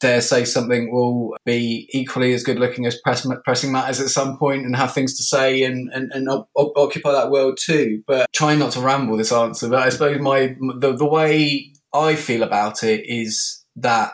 [0.00, 4.38] dare say something will be equally as good looking as press, pressing matters at some
[4.38, 8.02] point and have things to say and and, and occupy that world too.
[8.06, 12.14] But trying not to ramble this answer, but I suppose my the, the way I
[12.14, 14.12] feel about it is that,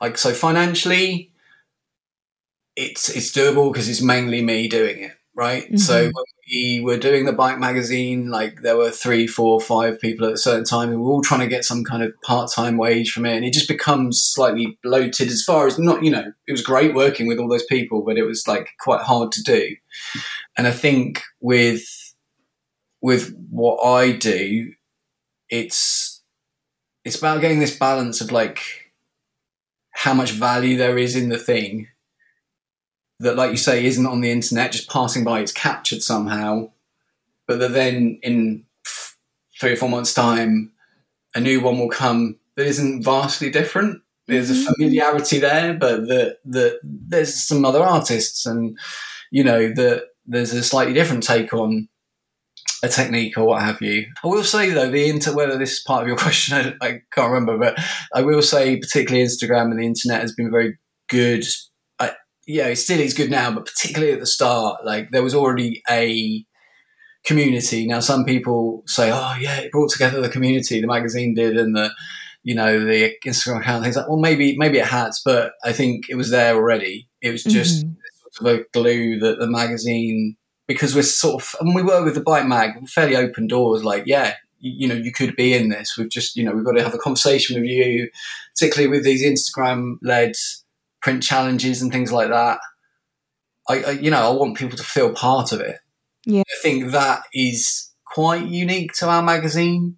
[0.00, 1.32] like, so financially,
[2.76, 5.64] it's it's doable because it's mainly me doing it, right?
[5.64, 5.76] Mm-hmm.
[5.76, 10.26] So when we were doing the bike magazine, like there were three, four, five people
[10.26, 12.50] at a certain time, and we were all trying to get some kind of part
[12.54, 15.28] time wage from it, and it just becomes slightly bloated.
[15.28, 18.18] As far as not, you know, it was great working with all those people, but
[18.18, 19.76] it was like quite hard to do.
[20.56, 21.84] And I think with
[23.00, 24.72] with what I do,
[25.48, 26.22] it's
[27.04, 28.60] it's about getting this balance of like
[29.92, 31.88] how much value there is in the thing
[33.22, 36.70] that, like you say, isn't on the internet, just passing by, it's captured somehow,
[37.46, 38.64] but that then in
[39.60, 40.72] three or four months' time,
[41.34, 44.02] a new one will come that isn't vastly different.
[44.26, 44.72] There's a mm-hmm.
[44.72, 48.78] familiarity there, but that that there's some other artists, and
[49.30, 51.88] you know that there's a slightly different take on
[52.82, 54.06] a technique or what have you.
[54.24, 57.00] I will say though, the inter whether this is part of your question, I, I,
[57.12, 57.78] can't remember, but
[58.14, 61.44] I will say particularly Instagram and the internet has been very good.
[62.46, 65.82] Yeah, it still is good now, but particularly at the start, like there was already
[65.88, 66.44] a
[67.24, 67.86] community.
[67.86, 71.76] Now, some people say, "Oh, yeah, it brought together the community." The magazine did, and
[71.76, 71.90] the
[72.42, 74.08] you know the Instagram account things like.
[74.08, 77.08] Well, maybe maybe it has, but I think it was there already.
[77.20, 77.94] It was just mm-hmm.
[78.32, 82.14] sort of a glue that the magazine because we're sort of, and we were with
[82.14, 83.84] the Bike Mag, fairly open doors.
[83.84, 85.96] Like, yeah, you, you, know, you could be in this.
[85.96, 88.08] We've just, you know, we've got to have a conversation with you,
[88.54, 90.32] particularly with these Instagram led
[91.02, 92.58] print challenges and things like that.
[93.68, 95.78] I, I, you know, I want people to feel part of it.
[96.24, 96.40] Yeah.
[96.40, 99.96] I think that is quite unique to our magazine.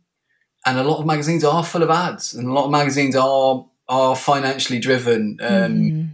[0.66, 3.66] And a lot of magazines are full of ads, and a lot of magazines are
[3.86, 5.38] are financially driven.
[5.42, 6.10] Um, mm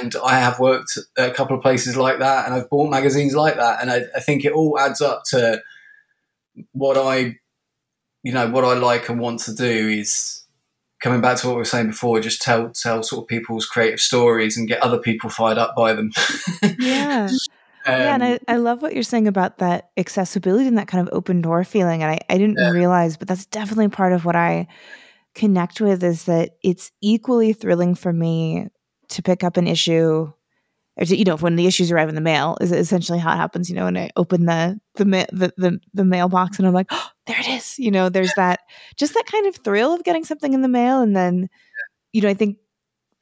[0.00, 3.34] and I have worked at a couple of places like that, and I've bought magazines
[3.34, 5.62] like that, and I, I, think it all adds up to
[6.72, 7.36] what I,
[8.22, 10.43] you know, what I like and want to do is
[11.04, 14.00] coming back to what we were saying before, just tell tell sort of people's creative
[14.00, 16.10] stories and get other people fired up by them.
[16.78, 17.28] yeah.
[17.86, 21.06] Um, yeah, and I, I love what you're saying about that accessibility and that kind
[21.06, 22.02] of open door feeling.
[22.02, 22.70] And I, I didn't yeah.
[22.70, 24.66] realize, but that's definitely part of what I
[25.34, 28.68] connect with is that it's equally thrilling for me
[29.08, 30.32] to pick up an issue
[30.96, 33.36] or to, you know when the issues arrive in the mail is essentially how it
[33.36, 36.86] happens you know when i open the the the the, the mailbox and i'm like
[36.90, 38.60] oh there it is you know there's that
[38.96, 41.48] just that kind of thrill of getting something in the mail and then
[42.12, 42.56] you know i think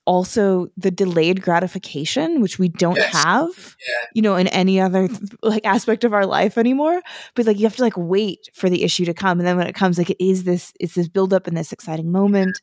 [0.05, 3.23] also the delayed gratification which we don't yes.
[3.23, 4.09] have yeah.
[4.15, 5.09] you know in any other
[5.43, 7.01] like aspect of our life anymore
[7.37, 9.69] but like you have to like wait for the issue to come and then when
[9.69, 12.61] it comes like it is this it's this build up in this exciting moment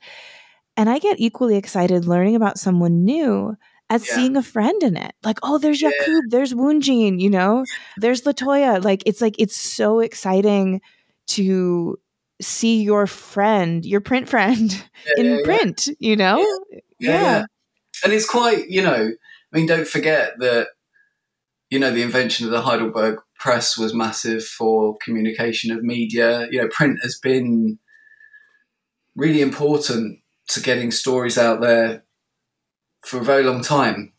[0.75, 3.55] and i get equally excited learning about someone new
[3.89, 4.15] as yeah.
[4.15, 6.19] seeing a friend in it like oh there's Jakub yeah.
[6.29, 7.65] there's Woonjin you know
[7.97, 10.81] there's Latoya like it's like it's so exciting
[11.27, 11.99] to
[12.41, 14.83] see your friend, your print friend
[15.17, 16.45] yeah, in print, you know?
[16.99, 17.45] Yeah.
[18.03, 19.11] And it's quite, you know,
[19.53, 20.67] I mean, don't forget that,
[21.69, 26.47] you know, the invention of the Heidelberg press was massive for communication of media.
[26.51, 27.77] You know, print has been
[29.15, 32.03] really important to getting stories out there
[33.05, 34.13] for a very long time.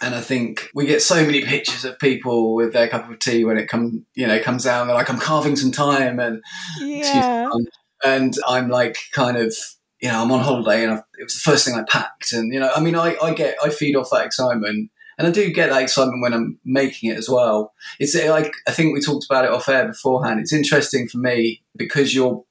[0.00, 3.44] And I think we get so many pictures of people with their cup of tea
[3.44, 4.82] when it come, you know, comes out.
[4.82, 6.40] And they're like, "I'm carving some time," and
[6.80, 7.48] yeah.
[7.52, 7.66] Um,
[8.04, 9.52] and I'm like, kind of,
[10.00, 12.32] you know, I'm on holiday, and I, it was the first thing I packed.
[12.32, 15.30] And you know, I mean, I, I get, I feed off that excitement, and I
[15.32, 17.74] do get that excitement when I'm making it as well.
[17.98, 20.38] It's eh, like I think we talked about it off air beforehand.
[20.38, 22.44] It's interesting for me because you're,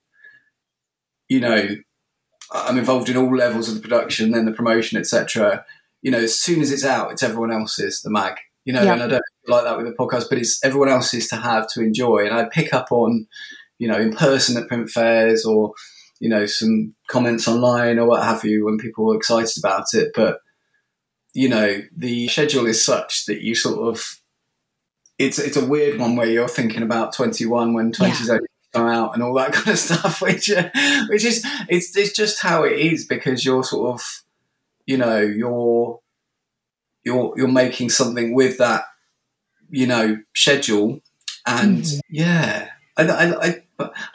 [1.29, 1.77] you know,
[2.51, 5.65] I'm involved in all levels of the production, then the promotion, etc
[6.01, 8.37] you know, as soon as it's out, it's everyone else's, the mag.
[8.65, 11.37] You know, and I don't like that with the podcast, but it's everyone else's to
[11.37, 12.25] have to enjoy.
[12.25, 13.27] And I pick up on,
[13.77, 15.71] you know, in person at print fairs or,
[16.19, 20.11] you know, some comments online or what have you when people are excited about it.
[20.13, 20.39] But,
[21.33, 24.19] you know, the schedule is such that you sort of
[25.17, 28.37] it's it's a weird one where you're thinking about 21 when 20's yeah.
[28.73, 30.69] Come out and all that kind of stuff, which uh,
[31.09, 34.23] which is it's it's just how it is because you're sort of
[34.85, 35.99] you know you're
[37.03, 38.83] you're you're making something with that
[39.69, 41.01] you know schedule
[41.45, 41.99] and mm-hmm.
[42.09, 43.61] yeah I, I, I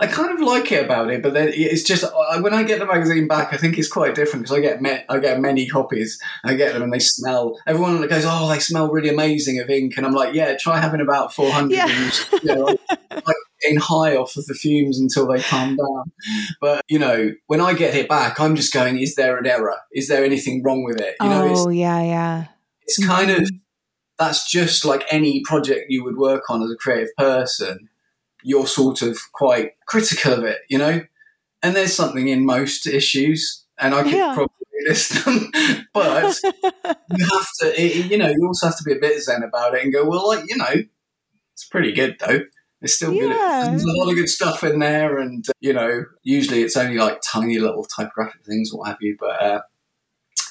[0.00, 2.04] I kind of like it about it, but then it's just
[2.40, 5.04] when I get the magazine back, I think it's quite different because I get me-
[5.08, 6.20] I get many copies.
[6.42, 7.60] I get them and they smell.
[7.64, 11.00] Everyone goes, "Oh, they smell really amazing of ink," and I'm like, "Yeah, try having
[11.00, 11.86] about 400 yeah.
[11.88, 12.76] and you know,
[13.10, 16.12] like, getting high off of the fumes until they calm down."
[16.60, 19.78] But you know, when I get it back, I'm just going, "Is there an error?
[19.92, 22.46] Is there anything wrong with it?" You know, oh yeah, yeah.
[22.82, 23.42] It's kind mm-hmm.
[23.42, 23.50] of
[24.18, 27.88] that's just like any project you would work on as a creative person
[28.42, 31.02] you're sort of quite critical of it, you know?
[31.62, 34.34] And there's something in most issues, and I could yeah.
[34.34, 34.56] probably
[34.88, 35.50] list them,
[35.94, 39.44] but you have to, it, you know, you also have to be a bit zen
[39.44, 40.74] about it and go, well, like, you know,
[41.54, 42.40] it's pretty good though.
[42.82, 43.22] It's still yeah.
[43.22, 43.72] good.
[43.72, 46.98] There's a lot of good stuff in there, and uh, you know, usually it's only
[46.98, 49.16] like tiny little typographic things, what have you.
[49.18, 49.60] But uh,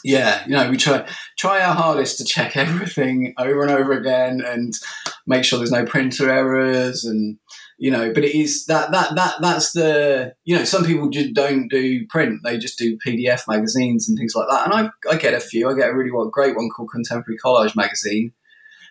[0.04, 4.41] yeah, you know, we try try our hardest to check everything over and over again,
[4.41, 4.74] and
[5.28, 7.38] make sure there's no printer errors, and
[7.82, 11.34] you know but it is that that that that's the you know some people just
[11.34, 15.17] don't do print they just do pdf magazines and things like that and i, I
[15.17, 18.34] get a few i get a really great one called contemporary collage magazine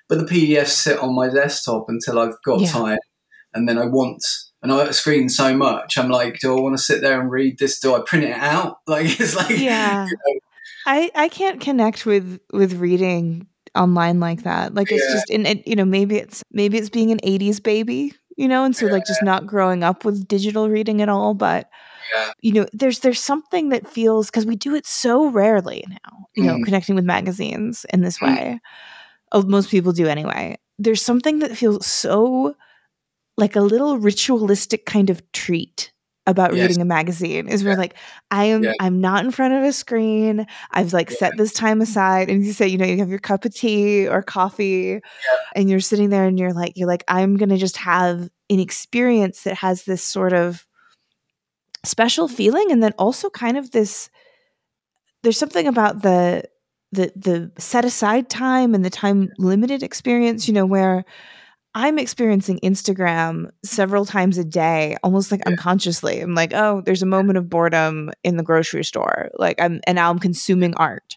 [0.09, 2.69] but the pdfs sit on my desktop until i've got yeah.
[2.69, 2.99] time
[3.55, 4.25] and then i want
[4.63, 5.97] and I screen so much.
[5.97, 7.81] I'm like, do I want to sit there and read this?
[7.81, 8.81] Do I print it out?
[8.87, 10.05] Like it's like yeah.
[10.05, 10.41] You know.
[10.85, 14.75] I I can't connect with with reading online like that.
[14.75, 15.15] Like it's yeah.
[15.15, 18.65] just in it, you know maybe it's maybe it's being an 80s baby you know,
[18.65, 18.93] and so yeah.
[18.93, 21.69] like just not growing up with digital reading at all, but
[22.15, 22.31] yeah.
[22.41, 26.45] you know, there's there's something that feels because we do it so rarely now, you
[26.45, 26.47] mm.
[26.47, 28.29] know, connecting with magazines in this mm.
[28.29, 28.61] way.
[29.33, 30.57] Oh, most people do anyway.
[30.79, 32.57] There's something that feels so
[33.41, 35.93] like a little ritualistic kind of treat
[36.27, 36.69] about yes.
[36.69, 37.71] reading a magazine is yeah.
[37.71, 37.95] we're like
[38.31, 38.73] i am yeah.
[38.81, 41.17] i'm not in front of a screen i've like yeah.
[41.17, 44.07] set this time aside and you say you know you have your cup of tea
[44.07, 45.01] or coffee
[45.57, 49.43] and you're sitting there and you're like you're like i'm gonna just have an experience
[49.43, 50.67] that has this sort of
[51.85, 54.11] special feeling and then also kind of this
[55.23, 56.45] there's something about the
[56.93, 61.05] the the set aside time and the time limited experience you know where
[61.75, 65.53] I'm experiencing Instagram several times a day, almost like yeah.
[65.53, 66.21] unconsciously.
[66.21, 69.31] I'm like, oh, there's a moment of boredom in the grocery store.
[69.39, 71.17] Like I'm and now I'm consuming art.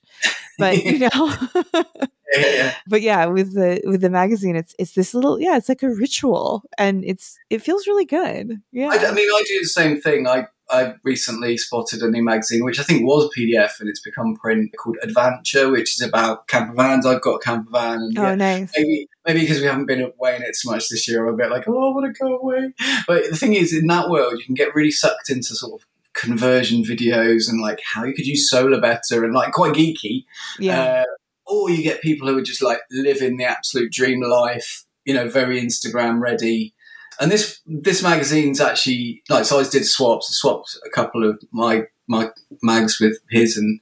[0.60, 1.10] But you know
[2.38, 5.84] yeah, but yeah, with the with the magazine, it's it's this little yeah, it's like
[5.84, 8.62] a ritual, and it's it feels really good.
[8.72, 10.28] Yeah, I, I mean, I do the same thing.
[10.28, 14.36] I I recently spotted a new magazine, which I think was PDF and it's become
[14.36, 17.06] print, called Adventure, which is about camper vans.
[17.06, 18.00] I've got a camper van.
[18.00, 18.72] And oh, yeah, nice.
[18.76, 21.38] Maybe, maybe because we haven't been away in it so much this year, I'm a
[21.38, 22.74] bit like, oh, I want to go away.
[23.08, 25.88] But the thing is, in that world, you can get really sucked into sort of
[26.14, 30.26] conversion videos and like how you could use solar better and like quite geeky.
[30.60, 30.82] Yeah.
[30.82, 31.04] Uh,
[31.46, 35.28] or you get people who are just like living the absolute dream life, you know,
[35.28, 36.74] very Instagram ready
[37.20, 41.42] and this this magazine's actually like so I did swaps, I swapped a couple of
[41.52, 42.30] my my
[42.62, 43.80] mags with his, and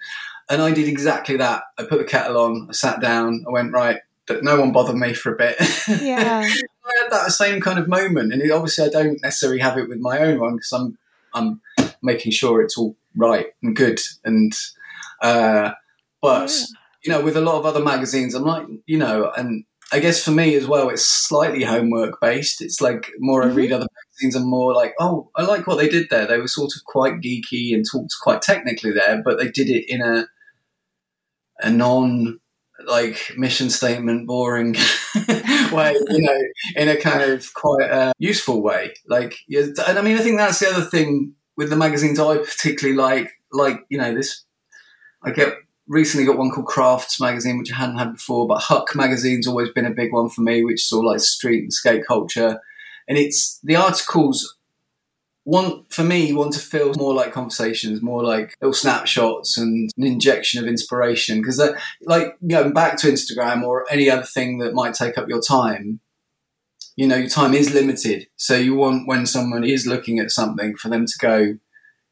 [0.49, 1.63] and I did exactly that.
[1.77, 4.95] I put the kettle on, I sat down, I went right, but no one bothered
[4.95, 5.55] me for a bit.
[6.01, 6.41] Yeah,
[6.83, 9.87] I had that same kind of moment, and it, obviously I don't necessarily have it
[9.87, 10.97] with my own one because I'm
[11.33, 11.61] I'm
[12.01, 14.51] making sure it's all right and good, and
[15.21, 15.71] uh,
[16.21, 16.65] but yeah.
[17.03, 20.23] You know with a lot of other magazines, I'm like you know and I guess
[20.23, 22.61] for me as well, it's slightly homework based.
[22.61, 23.51] It's like more mm-hmm.
[23.51, 23.75] I read mm-hmm.
[23.75, 26.25] other magazines and more like, oh, I like what they did there.
[26.25, 29.85] They were sort of quite geeky and talked quite technically there, but they did it
[29.89, 30.27] in a
[31.59, 32.39] a non
[32.87, 34.73] like mission statement boring
[35.71, 36.41] way, you know,
[36.75, 38.93] in a kind of quite uh, useful way.
[39.07, 42.97] Like, and I mean, I think that's the other thing with the magazines I particularly
[42.97, 43.29] like.
[43.51, 44.45] Like, you know, this
[45.21, 45.53] I get
[45.87, 48.47] recently got one called Crafts magazine, which I hadn't had before.
[48.47, 51.63] But Huck magazine's always been a big one for me, which is all like street
[51.63, 52.59] and skate culture.
[53.07, 54.57] And it's the articles
[55.43, 60.03] want for me want to feel more like conversations, more like little snapshots and an
[60.05, 61.41] injection of inspiration.
[61.41, 61.61] Because
[62.03, 65.99] like going back to Instagram or any other thing that might take up your time,
[66.95, 68.27] you know, your time is limited.
[68.35, 71.37] So you want when someone is looking at something for them to go,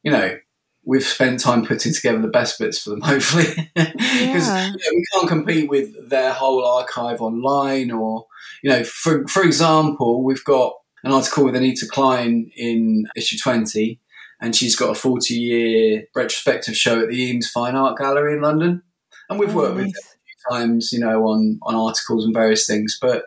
[0.04, 0.38] you know,
[0.84, 4.68] we've spent time putting together the best bits for them, hopefully, because yeah.
[4.68, 7.92] you know, we can't compete with their whole archive online.
[7.92, 8.26] Or
[8.64, 10.74] you know, for for example, we've got
[11.04, 14.00] an article with Anita Klein in issue twenty,
[14.42, 18.42] and she's got a forty year retrospective show at the Eames Fine Art Gallery in
[18.42, 18.82] London,
[19.30, 19.86] and we've oh, worked nice.
[19.86, 23.24] with her a few times, you know, on on articles and various things, but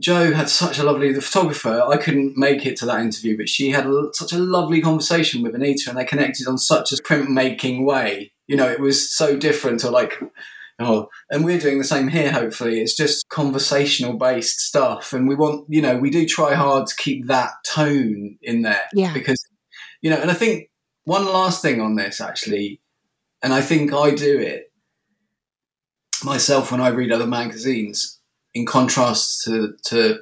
[0.00, 1.82] Jo had such a lovely the photographer.
[1.88, 5.42] I couldn't make it to that interview, but she had a, such a lovely conversation
[5.42, 8.32] with Anita, and they connected on such a printmaking way.
[8.46, 10.14] You know, it was so different to like,
[10.78, 12.32] oh, and we're doing the same here.
[12.32, 16.86] Hopefully, it's just conversational based stuff, and we want, you know, we do try hard
[16.86, 19.42] to keep that tone in there, yeah, because,
[20.02, 20.70] you know, and I think
[21.04, 22.80] one last thing on this actually,
[23.42, 24.72] and I think I do it
[26.22, 28.19] myself when I read other magazines
[28.54, 30.20] in contrast to, to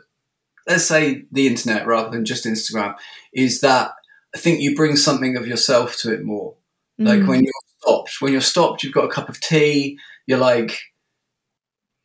[0.66, 2.94] let's say the internet rather than just Instagram,
[3.32, 3.92] is that
[4.34, 6.54] I think you bring something of yourself to it more.
[7.00, 7.06] Mm.
[7.06, 9.98] Like when you're stopped, when you're stopped, you've got a cup of tea.
[10.26, 10.78] You're like,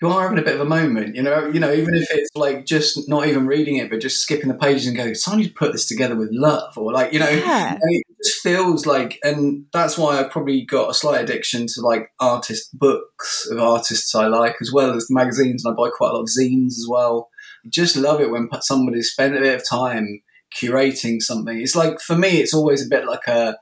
[0.04, 1.47] you are having a bit of a moment, you know.
[1.47, 4.54] You know, even if it's like just not even reading it, but just skipping the
[4.54, 7.30] pages and going, "Someone needs to put this together with love," or like, you know,
[7.30, 7.78] yeah.
[7.82, 12.10] it just feels like, and that's why I've probably got a slight addiction to like
[12.20, 16.10] artist books of artists I like, as well as the magazines, and I buy quite
[16.10, 17.30] a lot of zines as well.
[17.66, 20.22] I just love it when somebody spent a bit of time
[20.54, 21.62] curating something.
[21.62, 23.58] It's like for me, it's always a bit like a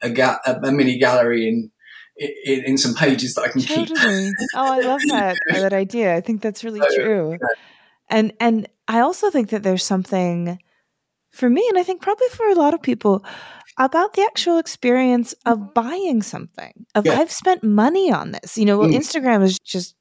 [0.00, 1.70] a, ga- a mini gallery in
[2.16, 4.24] in, in some pages that I can totally.
[4.26, 4.48] keep.
[4.54, 6.14] oh, I love that that idea.
[6.14, 7.30] I think that's really so, true.
[7.32, 7.46] Yeah.
[8.10, 10.58] And and I also think that there's something
[11.30, 13.24] for me, and I think probably for a lot of people,
[13.78, 16.72] about the actual experience of buying something.
[16.94, 17.14] Of yeah.
[17.14, 18.58] I've spent money on this.
[18.58, 18.96] You know, well, mm.
[18.96, 19.94] Instagram is just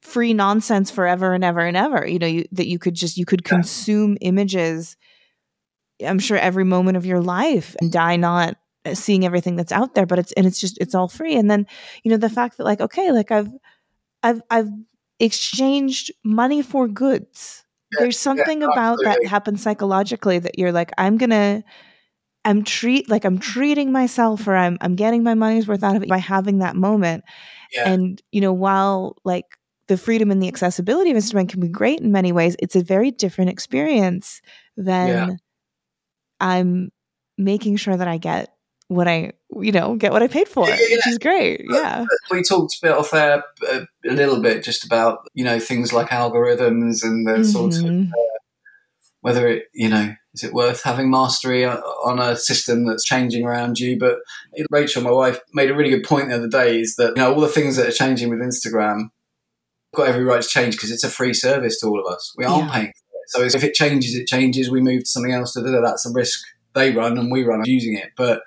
[0.00, 2.06] free nonsense forever and ever and ever.
[2.06, 4.96] You know, you, that you could just you could consume images.
[6.04, 8.56] I'm sure every moment of your life and die not
[8.86, 11.36] Uh, seeing everything that's out there but it's and it's just it's all free.
[11.36, 11.66] And then
[12.02, 13.50] you know the fact that like okay like i've
[14.22, 14.70] i've i've
[15.18, 17.64] exchanged money for goods.
[17.92, 21.62] Yeah, there's something yeah, about that happens psychologically that you're like i'm gonna
[22.44, 26.02] i'm treat like i'm treating myself or i'm i'm getting my money's worth out of
[26.02, 27.24] it by having that moment.
[27.72, 27.90] Yeah.
[27.90, 29.44] and you know while like
[29.88, 32.82] the freedom and the accessibility of instagram can be great in many ways it's a
[32.82, 34.40] very different experience
[34.76, 35.38] than
[36.38, 36.90] i'm
[37.36, 38.54] making sure that i get
[38.90, 41.60] what I, you know, get what I paid for, yeah, yeah, which is great.
[41.62, 42.06] Yeah.
[42.28, 45.92] We talked a bit off air a, a, little bit just about, you know, things
[45.92, 47.42] like algorithms and the mm-hmm.
[47.44, 48.06] sort of uh,
[49.20, 53.78] whether it, you know, is it worth having mastery on a system that's changing around
[53.78, 53.96] you?
[53.96, 54.18] But
[54.70, 57.32] Rachel, my wife, made a really good point the other day is that, you know,
[57.32, 59.10] all the things that are changing with Instagram
[59.94, 62.34] got every right to change because it's a free service to all of us.
[62.36, 63.52] We aren't paying for it.
[63.52, 64.68] So if it changes, it changes.
[64.68, 65.54] We move to something else.
[65.54, 66.40] That's a risk
[66.74, 68.10] they run and we run using it.
[68.16, 68.42] But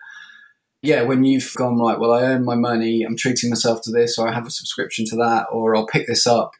[0.83, 4.17] yeah, when you've gone right, well, I earn my money, I'm treating myself to this,
[4.17, 6.51] or I have a subscription to that, or I'll pick this up.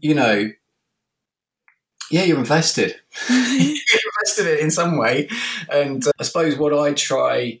[0.00, 0.50] you know,
[2.10, 2.96] yeah, you're invested.
[3.30, 3.76] you're
[4.18, 5.28] invested in it in some way.
[5.70, 7.60] And uh, I suppose what I try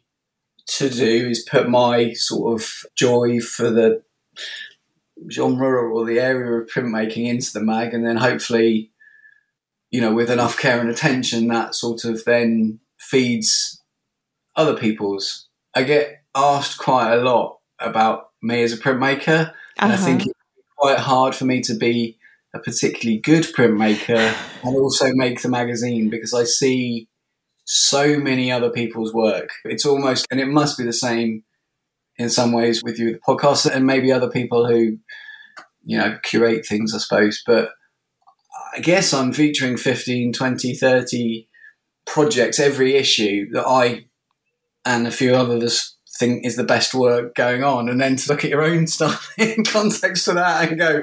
[0.66, 4.02] to do is put my sort of joy for the
[5.30, 8.90] genre or the area of printmaking into the mag, and then hopefully,
[9.92, 13.80] you know, with enough care and attention, that sort of then feeds
[14.56, 15.46] other people's.
[15.74, 19.94] I get asked quite a lot about me as a printmaker, and uh-huh.
[19.94, 20.34] I think it's
[20.76, 22.18] quite hard for me to be
[22.54, 27.08] a particularly good printmaker and also make the magazine because I see
[27.64, 29.50] so many other people's work.
[29.64, 31.44] It's almost, and it must be the same
[32.16, 34.98] in some ways with you, the podcast, and maybe other people who,
[35.84, 37.42] you know, curate things, I suppose.
[37.46, 37.70] But
[38.76, 41.48] I guess I'm featuring 15, 20, 30
[42.06, 44.06] projects every issue that I
[44.84, 47.88] and a few others think is the best work going on.
[47.88, 51.02] And then to look at your own stuff in context to that and go,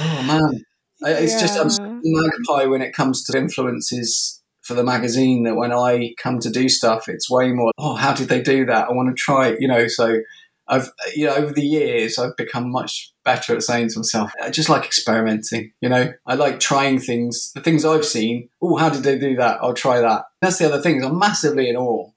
[0.00, 0.64] oh man,
[1.00, 1.40] it's yeah.
[1.40, 6.38] just I'm magpie when it comes to influences for the magazine that when I come
[6.38, 8.88] to do stuff, it's way more, oh, how did they do that?
[8.88, 9.88] I want to try it, you know.
[9.88, 10.20] So
[10.68, 14.50] I've, you know, over the years, I've become much better at saying to myself, I
[14.50, 16.12] just like experimenting, you know.
[16.26, 18.50] I like trying things, the things I've seen.
[18.60, 19.58] Oh, how did they do that?
[19.60, 20.26] I'll try that.
[20.40, 21.04] That's the other thing.
[21.04, 22.12] I'm massively in awe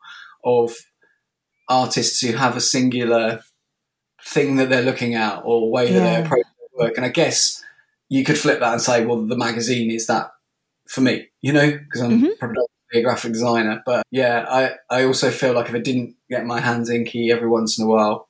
[0.46, 0.74] of
[1.68, 3.42] artists who have a singular
[4.24, 6.20] thing that they're looking at or way that yeah.
[6.20, 6.98] they approach their work.
[6.98, 7.64] And I guess
[8.10, 10.32] you could flip that and say, well, the magazine is that
[10.88, 12.28] for me, you know, because I'm mm-hmm.
[12.40, 13.82] predominantly a graphic designer.
[13.86, 17.50] But yeah, I, I also feel like if I didn't get my hands inky every
[17.50, 18.30] once in a while,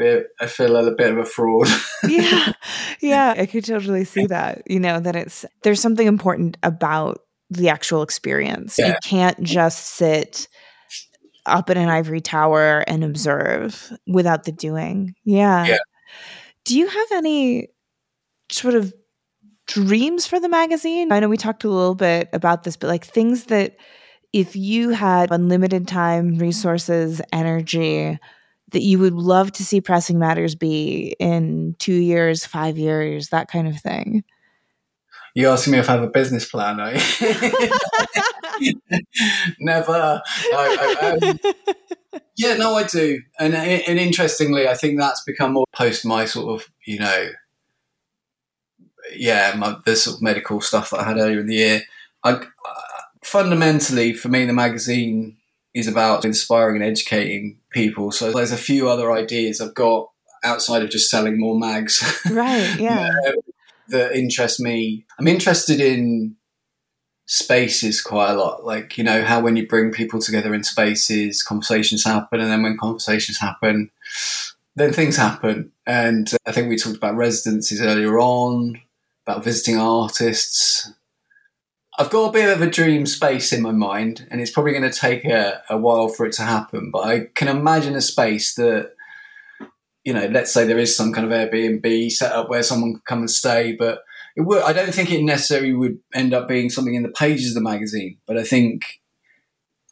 [0.00, 1.68] I feel a bit of a fraud.
[2.08, 2.52] yeah.
[3.00, 3.34] Yeah.
[3.36, 4.62] I could totally see that.
[4.70, 8.76] You know, that it's, there's something important about the actual experience.
[8.78, 8.88] Yeah.
[8.88, 10.48] You can't just sit
[11.46, 15.14] up in an ivory tower and observe without the doing.
[15.24, 15.66] Yeah.
[15.66, 15.78] yeah.
[16.64, 17.68] Do you have any
[18.50, 18.92] sort of
[19.66, 21.12] dreams for the magazine?
[21.12, 23.76] I know we talked a little bit about this, but like things that
[24.32, 28.18] if you had unlimited time, resources, energy,
[28.72, 33.48] that you would love to see Pressing Matters be in two years, five years, that
[33.48, 34.24] kind of thing?
[35.36, 36.94] You asking me if I have a business plan, are
[38.58, 38.72] you?
[39.60, 40.22] Never.
[40.24, 41.38] I, I, um,
[42.38, 43.20] yeah, no, I do.
[43.38, 47.28] And, and interestingly, I think that's become more post my sort of, you know,
[49.14, 51.82] yeah, my, the sort of medical stuff that I had earlier in the year.
[52.24, 52.46] I, uh,
[53.22, 55.36] fundamentally, for me, the magazine
[55.74, 58.10] is about inspiring and educating people.
[58.10, 60.08] So there's a few other ideas I've got
[60.42, 62.02] outside of just selling more mags.
[62.30, 62.74] Right.
[62.80, 63.10] Yeah.
[63.88, 65.04] That interest me.
[65.18, 66.36] I'm interested in
[67.26, 68.64] spaces quite a lot.
[68.64, 72.40] Like, you know, how when you bring people together in spaces, conversations happen.
[72.40, 73.90] And then when conversations happen,
[74.76, 75.72] then things happen.
[75.86, 78.80] And I think we talked about residencies earlier on
[79.26, 80.92] about visiting artists.
[81.98, 84.90] I've got a bit of a dream space in my mind, and it's probably going
[84.90, 86.90] to take a, a while for it to happen.
[86.92, 88.92] But I can imagine a space that,
[90.06, 93.04] you know, let's say there is some kind of Airbnb set up where someone could
[93.04, 94.04] come and stay, but
[94.36, 94.62] it would.
[94.62, 97.68] I don't think it necessarily would end up being something in the pages of the
[97.68, 98.18] magazine.
[98.24, 98.82] But I think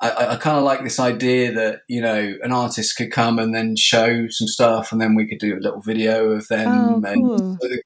[0.01, 3.53] I, I kind of like this idea that you know an artist could come and
[3.53, 7.03] then show some stuff, and then we could do a little video of them, oh,
[7.03, 7.35] cool.
[7.35, 7.83] and so the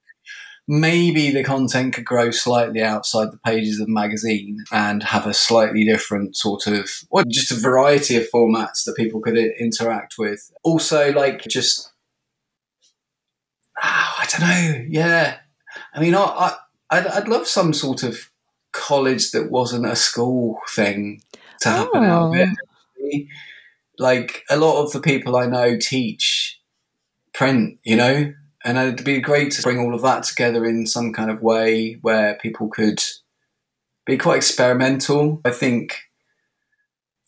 [0.71, 5.33] maybe the content could grow slightly outside the pages of the magazine and have a
[5.33, 10.53] slightly different sort of, well, just a variety of formats that people could interact with.
[10.63, 11.91] Also, like just,
[14.39, 15.39] don't know, yeah.
[15.95, 16.57] I mean, I, I
[16.91, 18.31] I'd, I'd, love some sort of
[18.73, 21.23] college that wasn't a school thing
[21.61, 22.07] to happen oh.
[22.07, 22.57] out of
[23.01, 23.27] it.
[23.99, 26.61] Like a lot of the people I know teach
[27.35, 28.33] print, you know,
[28.65, 31.99] and it'd be great to bring all of that together in some kind of way
[32.03, 33.03] where people could
[34.07, 35.41] be quite experimental.
[35.45, 35.99] I think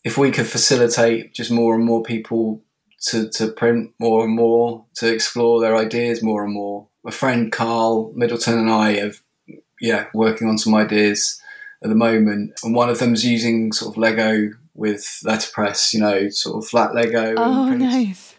[0.03, 2.63] if we could facilitate just more and more people
[3.07, 6.87] to, to print more and more, to explore their ideas more and more.
[7.03, 9.21] My friend Carl Middleton and I have,
[9.79, 11.41] yeah, working on some ideas
[11.83, 16.29] at the moment, and one of them's using sort of Lego with letterpress, you know,
[16.29, 18.35] sort of flat Lego, oh, nice,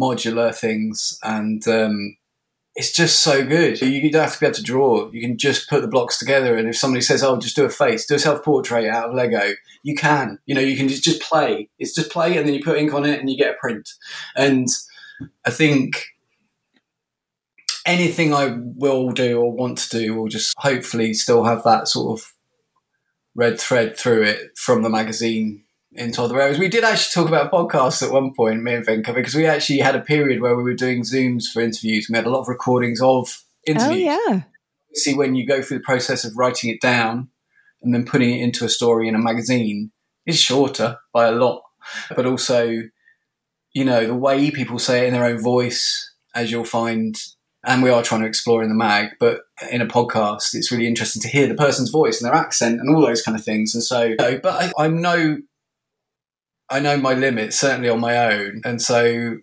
[0.00, 2.16] modular things, and um,
[2.76, 3.80] it's just so good.
[3.80, 5.10] You don't have to be able to draw.
[5.12, 6.56] You can just put the blocks together.
[6.56, 9.14] And if somebody says, "Oh, just do a face, do a self portrait out of
[9.14, 10.38] Lego," you can.
[10.46, 11.68] You know, you can just just play.
[11.78, 13.90] It's just play, and then you put ink on it, and you get a print.
[14.34, 14.66] And
[15.46, 16.04] I think
[17.86, 22.18] anything I will do or want to do will just hopefully still have that sort
[22.18, 22.32] of
[23.36, 25.63] red thread through it from the magazine
[25.94, 26.58] into other areas.
[26.58, 29.78] We did actually talk about podcasts at one point, me and Venka, because we actually
[29.78, 32.08] had a period where we were doing Zooms for interviews.
[32.10, 34.08] We had a lot of recordings of interviews.
[34.10, 34.42] Oh, yeah.
[34.94, 37.28] see when you go through the process of writing it down
[37.82, 39.92] and then putting it into a story in a magazine
[40.26, 41.62] is shorter by a lot.
[42.16, 42.82] But also,
[43.72, 47.16] you know, the way people say it in their own voice, as you'll find,
[47.64, 50.86] and we are trying to explore in the mag, but in a podcast, it's really
[50.86, 53.74] interesting to hear the person's voice and their accent and all those kind of things.
[53.74, 55.38] And so, but I, I'm no,
[56.70, 59.38] I know my limits certainly on my own, and so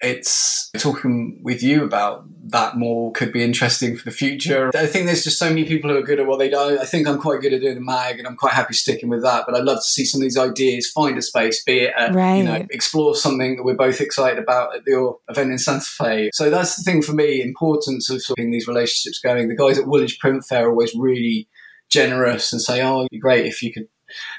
[0.00, 4.70] it's talking with you about that more could be interesting for the future.
[4.74, 6.78] I think there's just so many people who are good at what they do.
[6.80, 9.22] I think I'm quite good at doing the mag and I'm quite happy sticking with
[9.22, 9.44] that.
[9.46, 12.14] But I'd love to see some of these ideas find a space, be it, at,
[12.14, 12.36] right.
[12.36, 16.30] you know, explore something that we're both excited about at your event in Santa Fe.
[16.32, 19.48] So that's the thing for me, importance of keeping these relationships going.
[19.48, 21.46] The guys at Woolwich Print Fair are always really
[21.90, 23.88] generous and say, oh, it'd be great if you could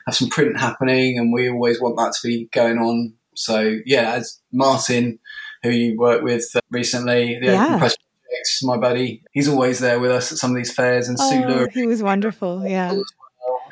[0.06, 1.18] have some print happening.
[1.18, 3.14] And we always want that to be going on.
[3.36, 5.20] So yeah, as Martin,
[5.64, 7.66] who you worked with uh, recently, the Yeah.
[7.66, 9.24] Open Press Project, my buddy.
[9.32, 11.70] He's always there with us at some of these fairs, and Sue Oh, Lure.
[11.70, 12.66] he was wonderful.
[12.68, 13.00] Yeah.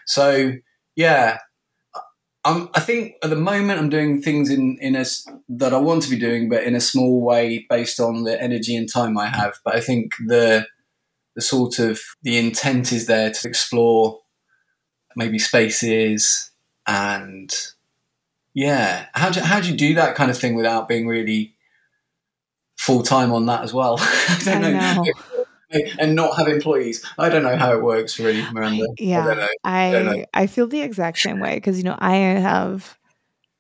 [0.06, 0.54] So
[0.96, 1.38] yeah,
[2.46, 5.06] I'm, I think at the moment I'm doing things in in a
[5.50, 8.76] that I want to be doing, but in a small way based on the energy
[8.76, 9.56] and time I have.
[9.66, 10.66] But I think the
[11.36, 14.20] the sort of the intent is there to explore
[15.20, 16.50] maybe spaces
[16.88, 17.56] and
[18.56, 21.54] yeah how do, how do you do that kind of thing without being really
[22.78, 25.04] full time on that as well I don't I know.
[25.04, 25.14] know.
[26.00, 29.34] and not have employees I don't know how it works really Miranda I don't Yeah.
[29.36, 29.48] know.
[29.64, 32.98] I I feel the exact same way because you know I have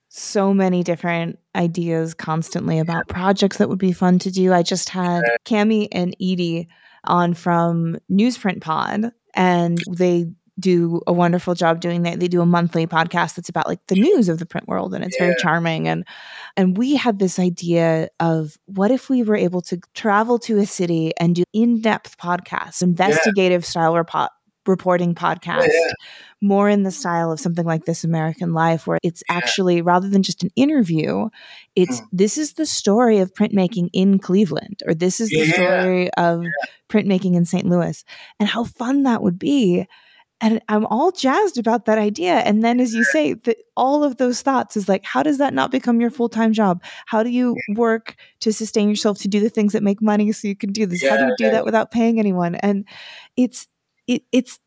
[0.10, 4.52] so many different ideas constantly about projects that would be fun to do.
[4.52, 6.68] I just had Cami and Edie
[7.04, 10.26] on from Newsprint Pod, and they
[10.60, 12.20] do a wonderful job doing that.
[12.20, 15.04] They do a monthly podcast that's about like the news of the print world, and
[15.04, 15.88] it's very charming.
[15.88, 16.06] and
[16.58, 20.66] And we had this idea of what if we were able to travel to a
[20.66, 24.32] city and do in depth podcasts, investigative style report
[24.68, 25.92] reporting podcast yeah.
[26.42, 29.38] more in the style of something like this American Life, where it's Yeah.
[29.38, 31.30] actually rather than just an interview,
[31.76, 32.06] it's Mm.
[32.12, 35.54] this is the story of printmaking in Cleveland, or this is the Yeah.
[35.54, 36.44] story of
[36.88, 37.66] printmaking in St.
[37.66, 38.04] Louis,
[38.40, 39.88] and how fun that would be.
[40.42, 42.36] And I'm all jazzed about that idea.
[42.36, 45.54] And then, as you say, the, all of those thoughts is like, how does that
[45.54, 46.82] not become your full time job?
[47.08, 50.48] How do you work to sustain yourself to do the things that make money so
[50.48, 51.04] you can do this?
[51.08, 51.52] how do you do yeah.
[51.52, 52.56] that without paying anyone?
[52.56, 52.86] And
[53.36, 53.68] it's
[54.08, 54.60] it, it's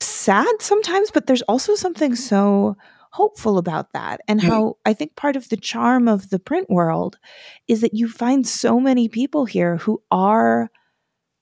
[0.00, 2.76] sad sometimes, but there's also something so
[3.12, 4.20] hopeful about that.
[4.28, 4.48] And Mm.
[4.48, 7.18] how I think part of the charm of the print world
[7.66, 10.70] is that you find so many people here who are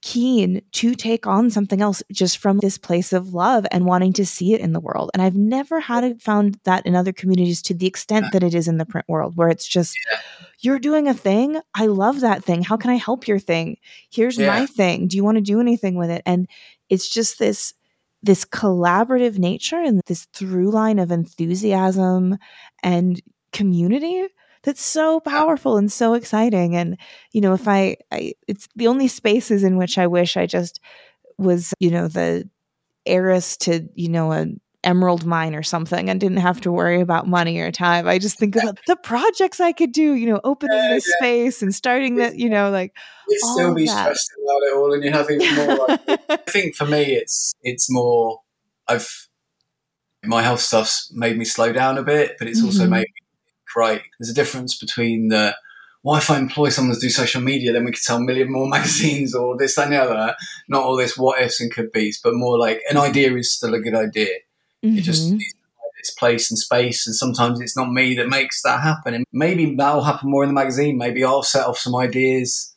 [0.04, 4.26] keen to take on something else just from this place of love and wanting to
[4.26, 5.10] see it in the world.
[5.14, 8.54] And I've never had it found that in other communities to the extent that it
[8.54, 10.18] is in the print world, where it's just Yeah.
[10.60, 11.58] you're doing a thing.
[11.74, 12.62] I love that thing.
[12.62, 13.78] How can I help your thing?
[14.10, 14.48] Here's Yeah.
[14.48, 15.08] my thing.
[15.08, 16.20] Do you want to do anything with it?
[16.26, 16.48] And
[16.90, 17.72] it's just this
[18.22, 22.38] this collaborative nature and this through line of enthusiasm
[22.82, 23.20] and
[23.52, 24.26] community
[24.64, 26.96] that's so powerful and so exciting and
[27.32, 30.80] you know if I, I it's the only spaces in which i wish i just
[31.38, 32.48] was you know the
[33.06, 37.26] heiress to you know an emerald mine or something and didn't have to worry about
[37.26, 40.78] money or time i just think about the projects i could do you know opening
[40.78, 41.16] Yeah, this yeah.
[41.16, 42.92] space and starting that you know like
[43.28, 44.00] You'd still be that.
[44.00, 45.88] stressed about it all, and you have even more.
[45.88, 48.40] Like, I think for me, it's it's more.
[48.86, 49.08] I've
[50.24, 52.90] my health stuff's made me slow down a bit, but it's also Mhm.
[52.90, 53.23] made me
[53.76, 54.02] right.
[54.18, 55.56] There's a difference between the.
[56.02, 58.52] Why if I employ someone to do social media, then we could sell a million
[58.52, 60.36] more magazines or this that, and the other.
[60.68, 63.72] Not all this what ifs and could be's, but more like an idea is still
[63.74, 64.28] a good idea.
[64.82, 65.38] It just Mhm.
[65.38, 65.58] needs to
[65.98, 69.14] its place and space, and sometimes it's not me that makes that happen.
[69.14, 70.98] And maybe that'll happen more in the magazine.
[70.98, 72.74] Maybe I'll set off some ideas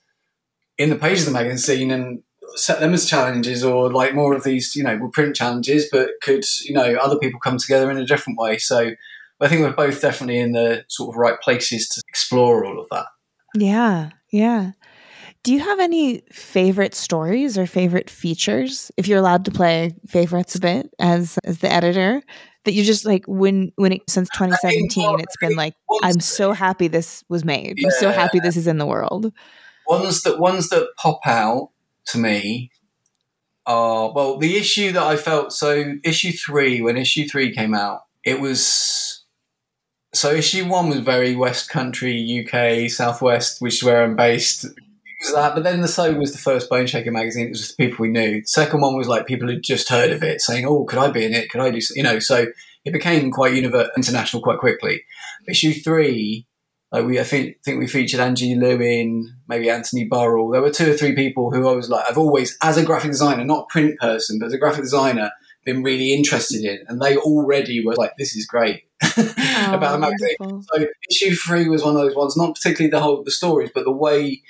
[0.77, 2.21] in the pages of the magazine and
[2.55, 6.11] set them as challenges, or like more of these, you know, we'll print challenges, but
[6.21, 8.57] could you know other people come together in a different way?
[8.57, 8.91] So
[9.39, 12.87] I think we're both definitely in the sort of right places to explore all of
[12.89, 13.05] that.
[13.55, 14.71] Yeah, yeah.
[15.43, 20.55] Do you have any favorite stories or favorite features, if you're allowed to play favorites
[20.55, 22.21] a bit as as the editor,
[22.65, 25.73] that you just like when when it since 2017, it's been like
[26.03, 27.77] I'm so happy this was made.
[27.83, 29.31] I'm so happy this is in the world.
[29.87, 31.69] ones that ones that pop out
[32.07, 32.71] to me
[33.65, 38.01] are well the issue that I felt so issue three when issue three came out
[38.25, 39.16] it was
[40.13, 44.73] so issue one was very West Country UK Southwest which is where I'm based it
[45.23, 45.55] was that.
[45.55, 47.47] But then the so was the first Bone Shaker magazine.
[47.47, 48.41] It was just the people we knew.
[48.41, 51.09] The second one was like people who'd just heard of it saying oh could I
[51.09, 51.49] be in it?
[51.49, 52.47] Could I do you know so
[52.87, 55.03] it became quite univer- international quite quickly.
[55.47, 56.47] Issue three
[56.91, 60.49] Like we, I think, think we featured Angie Lewin, maybe Anthony Burrell.
[60.49, 63.11] There were two or three people who I was like, I've always, as a graphic
[63.11, 65.31] designer, not a print person, but as a graphic designer,
[65.67, 68.83] been really interested in, and they already were like, "This is great."
[69.59, 70.35] Oh, about the magazine.
[70.39, 70.65] wonderful.
[70.71, 73.85] So issue three was one of those ones, not particularly the whole the stories, but
[73.85, 74.43] the way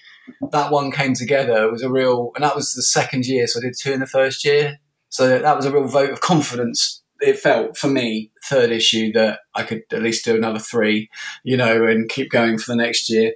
[0.52, 3.48] that one came together was a real, and that was the second year.
[3.48, 4.80] So I did two in the first year.
[5.10, 7.02] So that was a real vote of confidence.
[7.22, 11.08] It felt for me, third issue, that I could at least do another three,
[11.44, 13.32] you know, and keep going for the next year.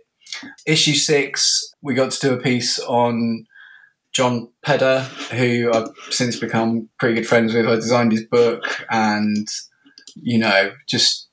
[0.67, 3.45] Issue six, we got to do a piece on
[4.13, 5.01] John Pedder,
[5.31, 7.67] who I've since become pretty good friends with.
[7.67, 9.47] I designed his book and,
[10.15, 11.29] you know, just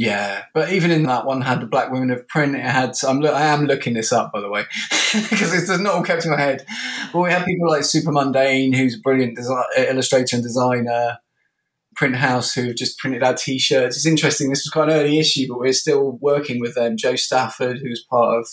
[0.00, 2.54] yeah, but even in that one had the Black Women of Print.
[2.54, 4.62] It had I'm I am looking this up by the way
[5.12, 6.64] because it's not all kept in my head.
[7.12, 11.18] But we had people like Super Mundane, who's a brilliant desi- uh, illustrator and designer.
[11.96, 13.96] Print House, who just printed our T-shirts.
[13.96, 14.50] It's interesting.
[14.50, 16.96] This was quite an early issue, but we're still working with them.
[16.96, 18.46] Joe Stafford, who's part of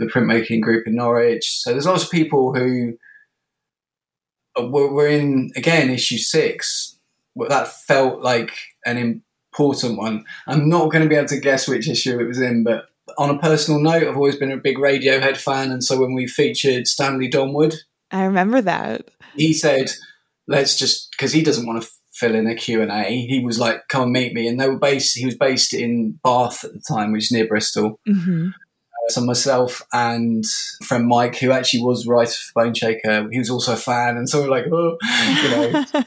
[0.00, 1.60] the printmaking group in Norwich.
[1.60, 2.96] So there's lots of people who
[4.58, 6.96] we're, we're in again issue six.
[7.48, 8.52] That felt like
[8.84, 9.22] an
[9.52, 10.24] important one.
[10.46, 12.86] I'm not going to be able to guess which issue it was in, but
[13.18, 16.26] on a personal note, I've always been a big Radiohead fan, and so when we
[16.26, 17.74] featured Stanley Donwood,
[18.10, 19.08] I remember that.
[19.34, 19.90] he said,
[20.48, 23.04] "Let's just," because he doesn't want to fill in a Q and A.
[23.26, 25.16] He was like, "Come and meet me," and they were based.
[25.16, 28.00] He was based in Bath at the time, which is near Bristol.
[28.06, 28.48] hmm
[29.10, 30.44] So myself and
[30.84, 34.28] friend Mike, who actually was writer for Bone Shaker, he was also a fan, and
[34.28, 34.96] so we're like, oh,
[35.42, 35.84] you know,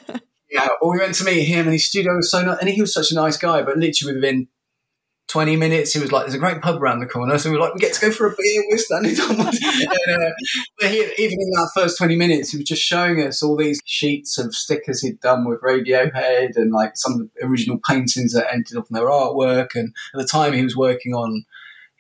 [0.50, 0.68] yeah.
[0.82, 2.94] Well, we went to meet him, and his studio was so nice, and he was
[2.94, 3.62] such a nice guy.
[3.62, 4.48] But literally within
[5.28, 7.62] twenty minutes, he was like, "There's a great pub around the corner," so we were
[7.64, 9.58] like, "We get to go for a beer with Stanley Donwood."
[10.08, 10.32] and, uh,
[10.80, 13.82] but he, even in that first twenty minutes, he was just showing us all these
[13.86, 18.54] sheets of stickers he'd done with Radiohead, and like some of the original paintings that
[18.54, 19.76] ended up in their artwork.
[19.76, 21.46] And at the time, he was working on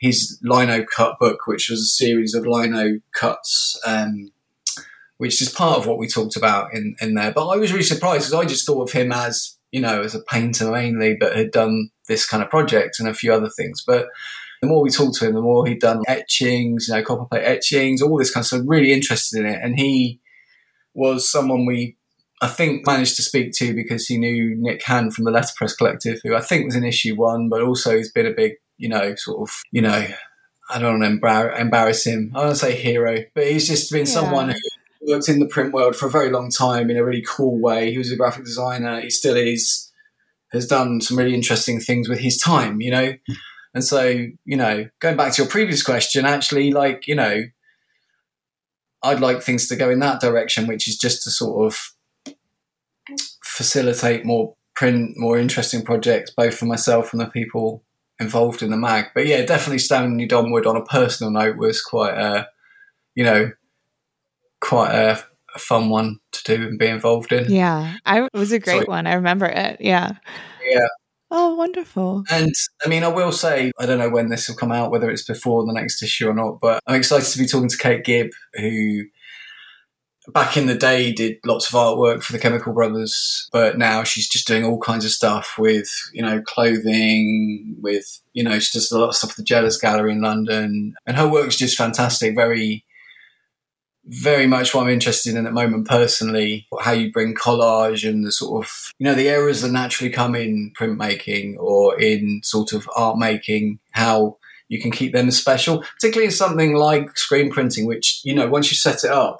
[0.03, 3.79] his lino cut book, which was a series of lino cuts.
[3.87, 4.31] Um,
[5.17, 7.31] which is part of what we talked about in, in there.
[7.31, 10.15] But I was really surprised because I just thought of him as, you know, as
[10.15, 13.83] a painter mainly, but had done this kind of project and a few other things.
[13.87, 14.07] But
[14.61, 17.45] the more we talked to him, the more he'd done etchings, you know, copper plate
[17.45, 19.59] etchings, all this kind of stuff, really interested in it.
[19.63, 20.19] And he
[20.93, 21.95] was someone we,
[22.41, 26.19] I think, managed to speak to because he knew Nick Hand from the Letterpress Collective,
[26.23, 29.15] who I think was in issue one, but also he's been a big, you know,
[29.15, 30.07] sort of, you know,
[30.69, 32.31] I don't want to embar- embarrass him.
[32.33, 34.13] I don't want to say hero, but he's just been Yeah.
[34.13, 37.23] someone who worked in the print world for a very long time in a really
[37.27, 37.91] cool way.
[37.91, 39.01] He was a graphic designer.
[39.01, 39.89] He still is.
[40.51, 43.13] Has done some really interesting things with his time, you know.
[43.75, 44.07] And so,
[44.45, 47.41] you know, going back to your previous question, actually, like, you know,
[49.01, 51.79] I'd like things to go in that direction, which is just to sort of
[53.43, 57.83] facilitate more print, more interesting projects, both for myself and the people
[58.19, 59.05] involved in the mag.
[59.13, 62.47] But yeah, definitely Stanley Donwood on a personal note was quite a,
[63.15, 63.51] you know,
[64.61, 65.23] quite a,
[65.55, 67.51] a fun one to do and be involved in.
[67.51, 68.85] Yeah, I, it was a great Sorry.
[68.85, 69.07] one.
[69.07, 69.77] I remember it.
[69.79, 70.13] Yeah.
[70.65, 70.87] Yeah.
[71.35, 72.23] Oh, wonderful.
[72.29, 72.53] And
[72.85, 75.25] I mean, I will say, I don't know when this will come out, whether it's
[75.25, 78.27] before the next issue or not, but I'm excited to be talking to Kate Gibb,
[78.53, 79.05] who
[80.31, 84.29] back in the day did lots of artwork for the Chemical Brothers, but now she's
[84.29, 88.91] just doing all kinds of stuff with, you know, clothing, with, you know, she does
[88.91, 90.95] a lot of stuff with the Jealous Gallery in London.
[91.05, 92.85] And her work's just fantastic, very
[94.05, 98.25] very much what I'm interested in at the moment personally, how you bring collage and
[98.25, 102.73] the sort of, you know, the errors that naturally come in printmaking or in sort
[102.73, 107.85] of art making, how you can keep them special, particularly in something like screen printing,
[107.85, 109.39] which, you know, once you set it up,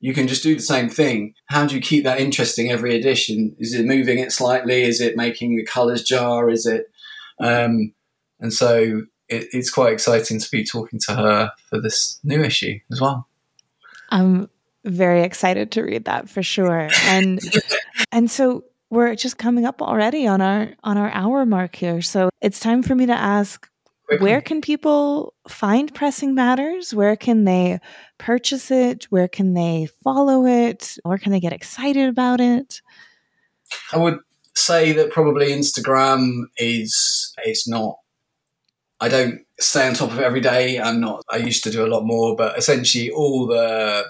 [0.00, 1.34] you can just do the same thing.
[1.46, 3.56] How do you keep that interesting every edition?
[3.58, 4.82] Is it moving it slightly?
[4.82, 6.48] Is it making the colors jar?
[6.48, 6.86] Is it,
[7.40, 7.92] um,
[8.40, 12.78] and so it, it's quite exciting to be talking to her for this new issue
[12.92, 13.28] as well.
[14.10, 14.48] I'm
[14.84, 16.88] very excited to read that for sure.
[17.04, 17.40] And
[18.12, 22.00] and so we're just coming up already on our on our hour mark here.
[22.00, 23.68] So it's time for me to ask
[24.18, 26.94] where can people find Pressing Matters?
[26.94, 27.78] Where can they
[28.18, 29.04] purchase it?
[29.10, 30.96] Where can they follow it?
[31.02, 32.80] Where can they get excited about it?
[33.92, 34.18] I would
[34.54, 37.98] say that probably Instagram is it's not.
[39.00, 40.80] I don't stay on top of it every day.
[40.80, 41.22] I'm not.
[41.30, 44.06] I used to do a lot more, but essentially all the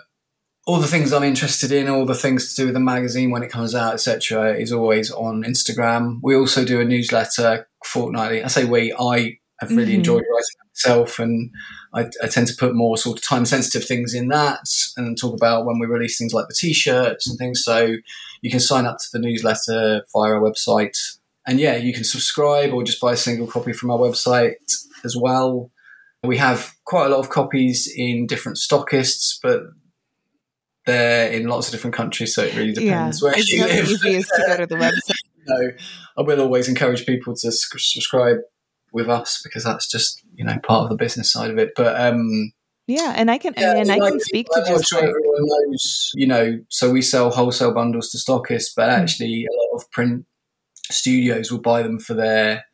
[0.66, 3.42] all the things I'm interested in, all the things to do with the magazine when
[3.42, 6.18] it comes out, etc., is always on Instagram.
[6.22, 8.44] We also do a newsletter fortnightly.
[8.44, 8.94] I say we.
[8.99, 9.96] I have really Mhm.
[9.96, 11.50] enjoyed writing myself, and
[11.92, 15.34] I, I tend to put more sort of time sensitive things in that, and talk
[15.34, 17.64] about when we release things like the t-shirts and things.
[17.64, 17.96] So
[18.42, 20.96] you can sign up to the newsletter via our website.
[21.46, 24.54] And yeah, you can subscribe or just buy a single copy from our website.
[25.04, 25.70] as well.
[26.24, 29.62] We have quite a lot of copies in different stockists, but
[30.86, 33.88] they're in lots of different countries, so it really depends yeah, where it's you live.
[33.88, 35.14] easiest to go to the website.
[35.46, 35.70] no,
[36.16, 38.38] I will always encourage people to subscribe
[38.93, 41.70] with us because that's just you know part of the business side of it.
[41.76, 42.53] But um,
[42.86, 45.43] Yeah, and I can yeah, and I can speak to I'm just sure like, everyone
[45.47, 48.99] knows, you know, so we sell wholesale bundles to stockists, but Mm.
[48.99, 50.24] actually a lot of print
[50.91, 52.64] studios will buy them for their,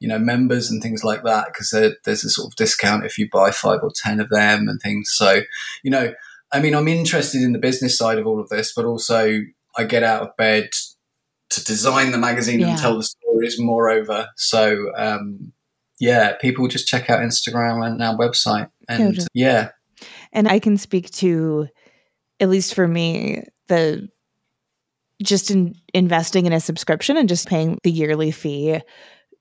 [0.00, 1.70] you know, members and things like that because
[2.04, 5.10] there's a sort of discount if you buy five or ten of them and things.
[5.12, 5.42] So,
[5.82, 6.14] you know,
[6.50, 9.40] I mean, I'm interested in the business side of all of this, but also
[9.76, 10.70] I get out of bed
[11.50, 12.70] to design the magazine Yeah.
[12.70, 13.56] and tell the stories.
[13.58, 15.52] Moreover, so um,
[16.00, 19.26] yeah, people just check out Instagram and our website, and Totally.
[19.34, 19.70] yeah,
[20.32, 21.68] and I can speak to
[22.40, 24.08] at least for me the
[25.22, 28.80] just in investing in a subscription and just paying the yearly fee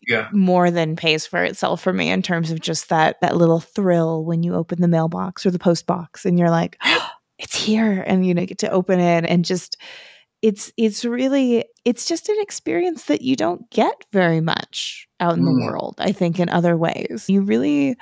[0.08, 0.30] yeah.
[0.32, 4.26] more than pays for itself for me in terms of just that that little thrill
[4.26, 6.78] when you open the mailbox or the post box and you're like
[7.39, 9.78] it's here and you know get to open it and just
[10.41, 15.45] it's it's really it's just an experience that you don't get very much out in
[15.45, 15.65] the Mm.
[15.65, 17.95] world i think in other ways you really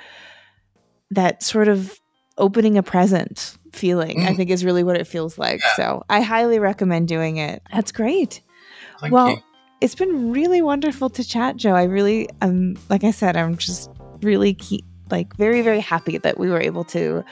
[1.10, 1.98] that sort of
[2.38, 4.36] opening a present feeling i Mm.
[4.36, 5.74] think is really what it feels like Yeah.
[5.76, 8.42] so i highly recommend doing it that's great
[9.00, 9.36] Thank well, you.
[9.82, 11.74] it's been really wonderful to chat, Joe.
[11.74, 13.90] I really, um, like I said, I'm just
[14.22, 17.22] really key, like very, very happy that we were able to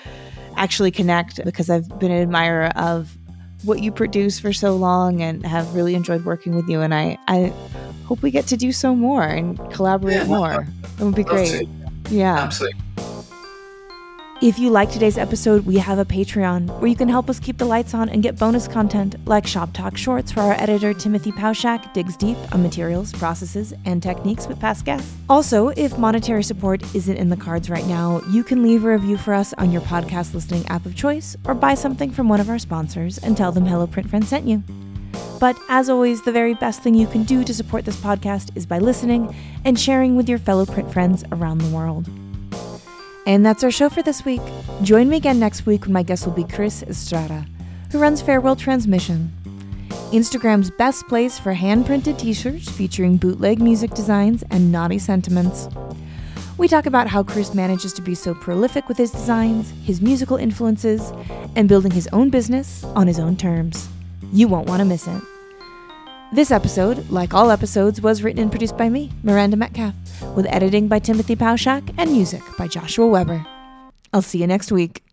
[0.57, 3.17] actually connect because I've been an admirer of
[3.65, 6.81] what you produce for so long and have really enjoyed working with you.
[6.81, 7.53] And I, I
[8.05, 10.67] hope we get to do so more and collaborate Yeah, more.
[10.99, 11.49] It would be great.
[11.49, 11.67] to.
[12.11, 12.39] Yeah.
[12.39, 12.81] Absolutely.
[14.45, 17.57] If you like today's episode, we have a Patreon where you can help us keep
[17.57, 21.33] the lights on and get bonus content like Shop Talk Shorts, where our editor Timothy
[21.33, 25.17] Pauschak digs deep on materials, processes, and techniques with past guests.
[25.31, 29.17] Also, if monetary support isn't in the cards right now, you can leave a review
[29.17, 32.51] for us on your podcast listening app of choice or buy something from one of
[32.51, 34.63] our sponsors and tell them Hello Print Friend sent you.
[35.41, 38.67] But as always, the very best thing you can do to support this podcast is
[38.67, 39.35] by listening
[39.65, 42.11] and sharing with your fellow print friends around the world.
[43.27, 44.43] And that's our show for this week.
[44.83, 47.47] Join me again next week when my guest will be Chris Estrada,
[47.91, 49.33] who runs Farewell Transmission,
[50.11, 55.69] Instagram's best place for hand printed t shirts featuring bootleg music designs and naughty sentiments.
[56.57, 60.37] We talk about how Chris manages to be so prolific with his designs, his musical
[60.37, 61.13] influences,
[61.57, 63.89] and building his own business on his own terms.
[64.33, 65.21] You won't want to miss it.
[66.35, 69.95] This episode, like all episodes, was written and produced by me, Miranda Metcalf,
[70.35, 73.47] with editing by Timothy Pauschak and music by Joshua Weber.
[74.13, 75.05] I'll see you next week.